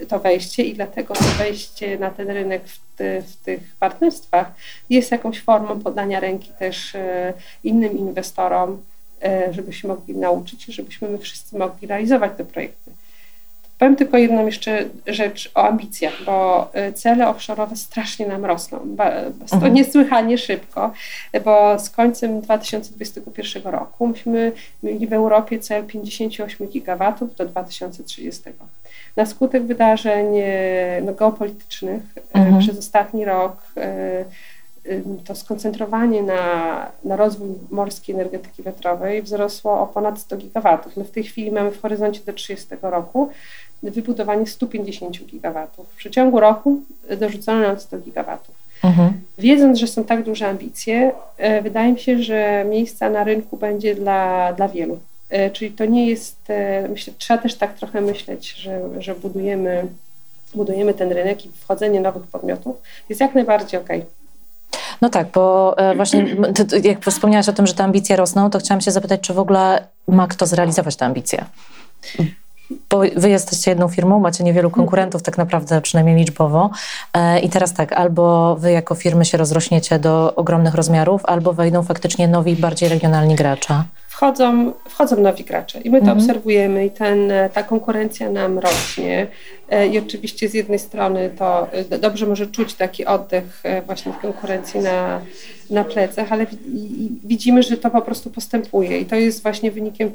y, 0.00 0.06
to 0.06 0.18
wejście 0.18 0.62
i 0.62 0.74
dlatego 0.74 1.14
to 1.14 1.24
wejście 1.38 1.98
na 1.98 2.10
ten 2.10 2.30
rynek 2.30 2.68
w, 2.68 2.80
ty, 2.96 3.22
w 3.22 3.36
tych 3.36 3.60
partnerstwach 3.80 4.52
jest 4.90 5.10
jakąś 5.10 5.40
formą 5.40 5.80
podania 5.80 6.20
ręki 6.20 6.50
też 6.58 6.96
innym 7.64 7.98
inwestorom, 7.98 8.82
żebyśmy 9.50 9.88
mogli 9.88 10.16
nauczyć 10.16 10.68
i 10.68 10.72
żebyśmy 10.72 11.08
my 11.08 11.18
wszyscy 11.18 11.58
mogli 11.58 11.88
realizować 11.88 12.32
te 12.36 12.44
projekty. 12.44 12.87
Powiem 13.78 13.96
tylko 13.96 14.18
jedną 14.18 14.46
jeszcze 14.46 14.84
rzecz 15.06 15.50
o 15.54 15.64
ambicjach, 15.64 16.24
bo 16.26 16.70
y, 16.88 16.92
cele 16.92 17.26
offshore'owe 17.26 17.76
strasznie 17.76 18.26
nam 18.26 18.44
rosną. 18.44 18.78
To 19.50 19.56
mhm. 19.56 19.74
niesłychanie 19.74 20.38
szybko, 20.38 20.92
bo 21.44 21.78
z 21.78 21.90
końcem 21.90 22.40
2021 22.40 23.62
roku 23.62 24.06
myśmy 24.06 24.52
mieli 24.82 25.06
w 25.06 25.12
Europie 25.12 25.58
cel 25.58 25.84
58 25.84 26.68
gigawatów 26.68 27.36
do 27.36 27.46
2030. 27.46 28.42
Na 29.16 29.26
skutek 29.26 29.62
wydarzeń 29.62 30.38
y, 30.38 31.02
no, 31.04 31.12
geopolitycznych 31.12 32.02
y, 32.16 32.20
mhm. 32.32 32.58
przez 32.58 32.78
ostatni 32.78 33.24
rok 33.24 33.56
to 35.24 35.34
skoncentrowanie 35.34 36.22
na, 36.22 36.92
na 37.04 37.16
rozwój 37.16 37.48
morskiej 37.70 38.14
energetyki 38.14 38.62
wiatrowej 38.62 39.22
wzrosło 39.22 39.80
o 39.80 39.86
ponad 39.86 40.18
100 40.18 40.36
gigawatów. 40.36 40.96
My 40.96 41.04
w 41.04 41.10
tej 41.10 41.24
chwili 41.24 41.50
mamy 41.50 41.70
w 41.70 41.80
horyzoncie 41.82 42.20
do 42.26 42.32
30 42.32 42.66
roku 42.82 43.30
wybudowanie 43.82 44.46
150 44.46 45.24
gigawatów. 45.26 45.86
W 45.88 45.96
przeciągu 45.96 46.40
roku 46.40 46.82
dorzucono 47.16 47.60
nam 47.60 47.80
100 47.80 47.98
gigawatów. 47.98 48.58
Mhm. 48.84 49.20
Wiedząc, 49.38 49.78
że 49.78 49.86
są 49.86 50.04
tak 50.04 50.24
duże 50.24 50.48
ambicje, 50.48 51.12
e, 51.36 51.62
wydaje 51.62 51.92
mi 51.92 52.00
się, 52.00 52.22
że 52.22 52.64
miejsca 52.70 53.10
na 53.10 53.24
rynku 53.24 53.56
będzie 53.56 53.94
dla, 53.94 54.52
dla 54.52 54.68
wielu. 54.68 54.98
E, 55.30 55.50
czyli 55.50 55.70
to 55.70 55.84
nie 55.84 56.06
jest, 56.06 56.36
e, 56.48 56.88
myślę, 56.88 57.12
trzeba 57.18 57.42
też 57.42 57.54
tak 57.54 57.74
trochę 57.74 58.00
myśleć, 58.00 58.52
że, 58.52 58.80
że 58.98 59.14
budujemy, 59.14 59.86
budujemy 60.54 60.94
ten 60.94 61.12
rynek 61.12 61.46
i 61.46 61.50
wchodzenie 61.60 62.00
nowych 62.00 62.22
podmiotów 62.22 62.76
jest 63.08 63.20
jak 63.20 63.34
najbardziej 63.34 63.80
okej. 63.80 63.98
Okay. 63.98 64.10
No 65.00 65.08
tak, 65.08 65.26
bo 65.34 65.76
właśnie 65.96 66.36
jak 66.82 67.04
wspomniałaś 67.04 67.48
o 67.48 67.52
tym, 67.52 67.66
że 67.66 67.74
te 67.74 67.84
ambicje 67.84 68.16
rosną, 68.16 68.50
to 68.50 68.58
chciałam 68.58 68.80
się 68.80 68.90
zapytać, 68.90 69.20
czy 69.20 69.34
w 69.34 69.38
ogóle 69.38 69.86
ma 70.08 70.26
kto 70.26 70.46
zrealizować 70.46 70.96
te 70.96 71.06
ambicje? 71.06 71.44
Bo 72.90 73.00
wy 73.16 73.30
jesteście 73.30 73.70
jedną 73.70 73.88
firmą, 73.88 74.20
macie 74.20 74.44
niewielu 74.44 74.70
konkurentów 74.70 75.22
tak 75.22 75.38
naprawdę, 75.38 75.80
przynajmniej 75.80 76.16
liczbowo. 76.16 76.70
E, 77.14 77.40
I 77.40 77.48
teraz 77.48 77.74
tak, 77.74 77.92
albo 77.92 78.56
wy 78.56 78.72
jako 78.72 78.94
firmy 78.94 79.24
się 79.24 79.38
rozrośniecie 79.38 79.98
do 79.98 80.34
ogromnych 80.34 80.74
rozmiarów, 80.74 81.26
albo 81.26 81.52
wejdą 81.52 81.82
faktycznie 81.82 82.28
nowi, 82.28 82.56
bardziej 82.56 82.88
regionalni 82.88 83.34
gracze. 83.34 83.84
Wchodzą, 84.18 84.72
wchodzą 84.88 85.20
nowi 85.20 85.44
gracze 85.44 85.80
i 85.80 85.90
my 85.90 85.98
to 85.98 86.04
mhm. 86.04 86.18
obserwujemy 86.18 86.86
i 86.86 86.90
ten, 86.90 87.32
ta 87.52 87.62
konkurencja 87.62 88.30
nam 88.30 88.58
rośnie. 88.58 89.26
E, 89.70 89.86
I 89.86 89.98
oczywiście 89.98 90.48
z 90.48 90.54
jednej 90.54 90.78
strony 90.78 91.30
to 91.38 91.72
e, 91.72 91.98
dobrze 91.98 92.26
może 92.26 92.46
czuć 92.46 92.74
taki 92.74 93.06
oddech 93.06 93.62
właśnie 93.86 94.12
w 94.12 94.18
konkurencji 94.18 94.80
na, 94.80 95.20
na 95.70 95.84
plecach, 95.84 96.32
ale 96.32 96.46
widzimy, 97.24 97.62
że 97.62 97.76
to 97.76 97.90
po 97.90 98.02
prostu 98.02 98.30
postępuje 98.30 98.98
i 98.98 99.06
to 99.06 99.16
jest 99.16 99.42
właśnie 99.42 99.70
wynikiem 99.70 100.10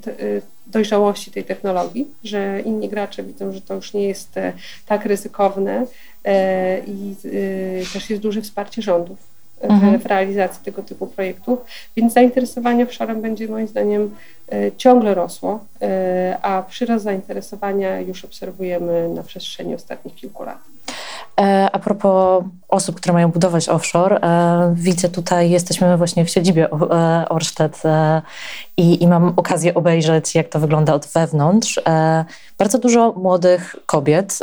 dojrzałości 0.68 1.32
tej 1.32 1.44
technologii, 1.44 2.08
że 2.24 2.62
inni 2.66 2.90
gracze 2.90 3.24
widzą, 3.24 3.52
że 3.52 3.62
to 3.62 3.76
już 3.76 3.94
nie 3.94 4.08
jest 4.08 4.38
e, 4.38 4.54
tak 4.86 5.06
ryzykowne 5.06 5.86
e, 6.26 6.80
i 6.80 7.16
też 7.94 8.10
jest 8.10 8.22
duże 8.22 8.42
wsparcie 8.42 8.82
rządów 8.82 9.33
mhm. 9.68 10.00
w 10.00 10.06
realizacji 10.06 10.66
tego 10.66 10.84
typu 10.84 11.08
projektów, 11.08 11.60
więc 11.96 12.14
zainteresowanie 12.14 12.84
offshorem 12.84 13.22
będzie 13.22 13.48
moim 13.48 13.68
zdaniem 13.68 14.16
e, 14.52 14.72
ciągle 14.78 15.14
rosło, 15.14 15.60
a 16.42 16.64
przyrost 16.70 17.04
zainteresowania 17.04 18.00
już 18.00 18.26
obserwujemy 18.26 19.10
na 19.10 19.24
przestrzeni 19.24 19.76
ostatnich 19.76 20.16
kilku 20.16 20.44
lat. 20.44 20.60
E, 21.42 21.70
a 21.72 21.80
propos 21.80 22.44
osób, 22.70 22.96
które 22.96 23.14
mają 23.14 23.32
budować 23.32 23.70
offshore, 23.70 24.18
e, 24.18 24.74
widzę 24.76 25.10
tutaj, 25.10 25.50
jesteśmy 25.50 25.98
właśnie 25.98 26.26
w 26.26 26.30
siedzibie 26.30 26.72
e, 26.72 27.30
Orsted 27.30 27.84
i, 28.78 29.04
i 29.04 29.08
mam 29.08 29.34
okazję 29.36 29.74
obejrzeć, 29.74 30.36
jak 30.36 30.50
to 30.50 30.60
wygląda 30.60 30.94
od 30.94 31.08
wewnątrz. 31.08 31.82
Bardzo 32.58 32.78
dużo 32.78 33.12
młodych 33.12 33.76
kobiet, 33.86 34.40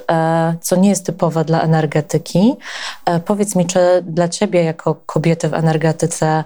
co 0.61 0.77
nie 0.77 0.89
jest 0.89 1.07
typowe 1.07 1.45
dla 1.45 1.61
energetyki. 1.61 2.55
Powiedz 3.25 3.57
mi, 3.57 3.67
czy 3.67 3.79
dla 4.03 4.29
ciebie 4.29 4.65
jako 4.65 4.95
kobiety 5.07 5.49
w 5.49 5.55
energetyce 5.55 6.45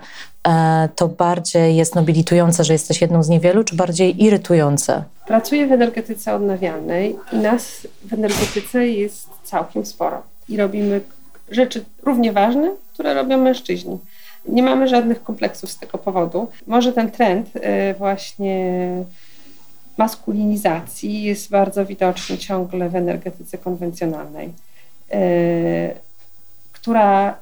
to 0.97 1.09
bardziej 1.09 1.77
jest 1.77 1.95
nobilitujące, 1.95 2.65
że 2.65 2.73
jesteś 2.73 3.01
jedną 3.01 3.23
z 3.23 3.29
niewielu, 3.29 3.65
czy 3.65 3.77
bardziej 3.77 4.25
irytujące? 4.25 5.05
Pracuję 5.27 5.67
w 5.67 5.73
energetyce 5.73 6.35
odnawialnej 6.35 7.17
i 7.33 7.37
nas 7.37 7.87
w 8.05 8.13
energetyce 8.13 8.87
jest 8.87 9.29
całkiem 9.45 9.87
sporo 9.87 10.34
i 10.49 10.57
robimy 10.57 11.01
rzeczy 11.51 11.85
równie 12.03 12.33
ważne, 12.33 12.71
które 12.93 13.15
robią 13.15 13.39
mężczyźni. 13.39 13.99
Nie 14.49 14.63
mamy 14.63 14.89
żadnych 14.89 15.23
kompleksów 15.23 15.71
z 15.71 15.79
tego 15.79 15.99
powodu. 15.99 16.49
Może 16.67 16.93
ten 16.93 17.11
trend 17.11 17.57
y, 17.57 17.61
właśnie 17.99 18.89
maskulinizacji 19.97 21.23
jest 21.23 21.51
bardzo 21.51 21.87
widoczny 21.87 22.39
ciągle 22.39 22.89
w 22.89 22.97
energetyce 22.97 23.59
konwencjonalnej, 23.59 24.47
y, 25.15 25.95
która 26.73 27.39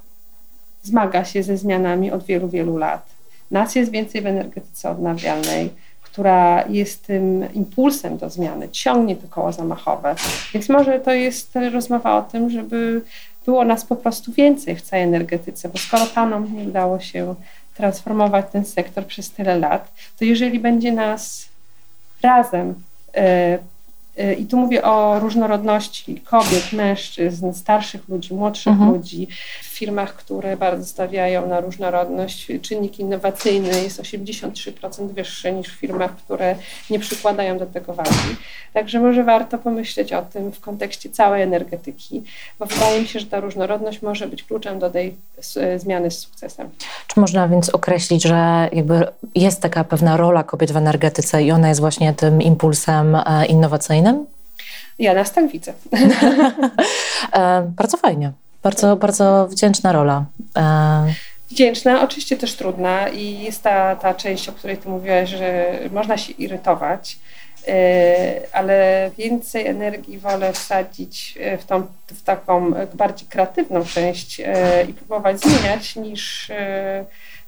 zmaga 0.83 1.25
się 1.25 1.43
ze 1.43 1.57
zmianami 1.57 2.11
od 2.11 2.25
wielu, 2.25 2.49
wielu 2.49 2.77
lat. 2.77 3.07
Nas 3.51 3.75
jest 3.75 3.91
więcej 3.91 4.23
w 4.23 4.27
energetyce 4.27 4.91
odnawialnej 4.91 5.71
która 6.13 6.65
jest 6.69 7.07
tym 7.07 7.53
impulsem 7.55 8.19
do 8.19 8.31
zmiany, 8.31 8.69
ciągnie 8.69 9.17
to 9.17 9.29
koło 9.29 9.53
zamachowe. 9.53 10.15
Więc 10.55 10.69
może 10.69 11.01
to 11.01 11.13
jest 11.13 11.59
rozmowa 11.73 12.17
o 12.17 12.23
tym, 12.23 12.51
żeby 12.51 13.03
było 13.47 13.65
nas 13.65 13.85
po 13.85 13.97
prostu 13.97 14.33
więcej 14.33 14.77
w 14.77 14.83
całej 14.83 15.05
energetyce, 15.05 15.69
bo 15.69 15.79
skoro 15.79 16.07
panom 16.07 16.57
nie 16.57 16.65
udało 16.65 17.01
się 17.01 17.35
transformować 17.75 18.47
ten 18.53 18.65
sektor 18.65 19.07
przez 19.07 19.31
tyle 19.31 19.59
lat, 19.59 19.93
to 20.19 20.25
jeżeli 20.25 20.61
będzie 20.61 20.93
nas 20.93 21.49
razem 22.23 22.75
e, 23.15 23.59
e, 24.17 24.35
i 24.35 24.47
tu 24.47 24.57
mówię 24.57 24.83
o 24.83 25.21
różnorodności 25.21 26.21
kobiet, 26.21 26.73
mężczyzn, 26.73 27.53
starszych 27.53 28.09
ludzi, 28.09 28.35
młodszych 28.35 28.73
mhm. 28.73 28.91
ludzi, 28.91 29.29
firmach, 29.83 30.15
które 30.15 30.57
bardzo 30.57 30.87
stawiają 30.87 31.49
na 31.49 31.61
różnorodność, 31.61 32.53
czynnik 32.63 32.99
innowacyjny 32.99 33.83
jest 33.83 34.01
83% 34.01 35.09
wyższy 35.09 35.53
niż 35.53 35.69
w 35.69 35.81
firmach, 35.81 36.17
które 36.17 36.57
nie 36.91 36.99
przykładają 36.99 37.59
do 37.59 37.67
tego 37.67 37.95
wagi. 37.95 38.37
Także 38.73 39.01
może 39.01 39.25
warto 39.25 39.59
pomyśleć 39.59 40.13
o 40.13 40.23
tym 40.23 40.53
w 40.53 40.61
kontekście 40.61 41.11
całej 41.11 41.43
energetyki, 41.43 42.23
bo 42.59 42.67
wydaje 42.67 43.01
mi 43.01 43.09
się, 43.09 43.21
że 43.21 43.27
ta 43.27 43.41
różnorodność 43.41 44.03
może 44.03 44.29
być 44.29 44.43
kluczem 44.45 44.79
do 44.79 44.91
tej 44.91 45.15
zmiany 45.77 46.11
z 46.11 46.19
sukcesem. 46.19 46.69
Czy 47.07 47.21
można 47.21 47.49
więc 47.49 47.69
określić, 47.71 48.23
że 48.23 48.69
jakby 48.73 49.07
jest 49.35 49.61
taka 49.61 49.85
pewna 49.85 50.17
rola 50.17 50.43
kobiet 50.43 50.73
w 50.73 50.77
energetyce 50.77 51.43
i 51.43 51.51
ona 51.51 51.69
jest 51.69 51.81
właśnie 51.81 52.15
tym 52.15 52.43
impulsem 52.43 53.15
e, 53.15 53.47
innowacyjnym? 53.47 54.27
Ja 54.99 55.15
nas 55.15 55.33
tak 55.33 55.49
widzę. 55.49 55.73
E, 57.33 57.63
bardzo 57.77 57.97
fajnie. 57.97 58.33
Bardzo, 58.63 58.97
bardzo 58.97 59.47
wdzięczna 59.47 59.93
rola. 59.93 60.25
E, 60.57 61.15
wdzięczna, 61.51 62.03
oczywiście 62.03 62.37
też 62.37 62.55
trudna 62.55 63.09
i 63.09 63.43
jest 63.43 63.63
ta, 63.63 63.97
ta 63.97 64.15
część, 64.15 64.49
o 64.49 64.53
której 64.53 64.77
ty 64.77 64.89
mówiłaś, 64.89 65.31
że 65.31 65.79
można 65.91 66.19
się 66.19 66.33
irytować, 66.33 67.19
e, 67.69 68.41
ale 68.53 69.11
więcej 69.19 69.67
energii 69.67 70.19
wolę 70.19 70.53
wsadzić 70.53 71.39
w, 71.59 71.65
tą, 71.65 71.87
w 72.07 72.23
taką 72.23 72.73
bardziej 72.95 73.29
kreatywną 73.29 73.85
część 73.85 74.41
e, 74.41 74.85
i 74.85 74.95
próbować 74.95 75.41
zmieniać, 75.41 75.97
niż, 75.97 76.51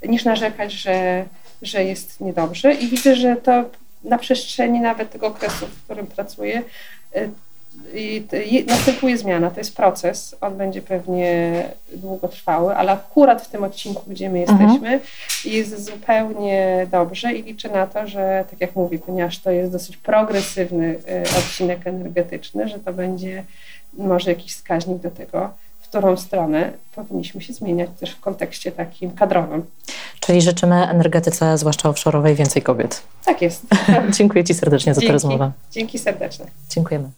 niż 0.07 0.25
narzekać, 0.25 0.71
że, 0.73 1.25
że 1.61 1.83
jest 1.83 2.21
niedobrze. 2.21 2.73
I 2.73 2.87
widzę, 2.87 3.15
że 3.15 3.35
to 3.35 3.63
na 4.03 4.17
przestrzeni 4.17 4.79
nawet 4.79 5.11
tego 5.11 5.27
okresu, 5.27 5.67
w 5.67 5.83
którym 5.83 6.07
pracuję, 6.07 6.61
i 7.93 8.65
następuje 8.67 9.17
zmiana, 9.17 9.51
to 9.51 9.59
jest 9.59 9.75
proces, 9.75 10.35
on 10.41 10.57
będzie 10.57 10.81
pewnie 10.81 11.63
długotrwały, 11.93 12.75
ale 12.75 12.91
akurat 12.91 13.41
w 13.41 13.49
tym 13.49 13.63
odcinku, 13.63 14.03
gdzie 14.07 14.29
my 14.29 14.39
mhm. 14.39 14.61
jesteśmy, 14.61 14.89
mhm. 14.93 15.09
jest 15.45 15.85
zupełnie 15.85 16.87
dobrze 16.91 17.33
i 17.33 17.43
liczę 17.43 17.69
na 17.69 17.87
to, 17.87 18.07
że 18.07 18.45
tak 18.49 18.61
jak 18.61 18.75
mówię, 18.75 18.99
ponieważ 18.99 19.39
to 19.39 19.51
jest 19.51 19.71
dosyć 19.71 19.97
progresywny 19.97 20.99
e, 21.07 21.21
odcinek 21.21 21.87
energetyczny, 21.87 22.67
że 22.67 22.79
to 22.79 22.93
będzie 22.93 23.43
może 23.97 24.31
jakiś 24.31 24.53
wskaźnik 24.53 24.97
do 24.97 25.11
tego, 25.11 25.49
w 25.79 25.87
którą 25.87 26.17
stronę 26.17 26.71
powinniśmy 26.95 27.41
się 27.41 27.53
zmieniać 27.53 27.89
też 27.99 28.11
w 28.11 28.19
kontekście 28.19 28.71
takim 28.71 29.11
kadrowym. 29.11 29.65
Czyli 30.19 30.41
życzymy 30.41 30.89
energetyce, 30.89 31.57
zwłaszcza 31.57 31.89
offshore'owej, 31.89 32.35
więcej 32.35 32.61
kobiet. 32.61 33.01
Tak 33.25 33.41
jest. 33.41 33.65
Dziękuję 34.17 34.43
Ci 34.43 34.53
serdecznie 34.53 34.93
za 34.93 35.01
Dzięki. 35.01 35.07
tę 35.07 35.13
rozmowę. 35.13 35.51
Dzięki 35.71 35.99
serdecznie. 35.99 36.45
Dziękujemy. 36.69 37.09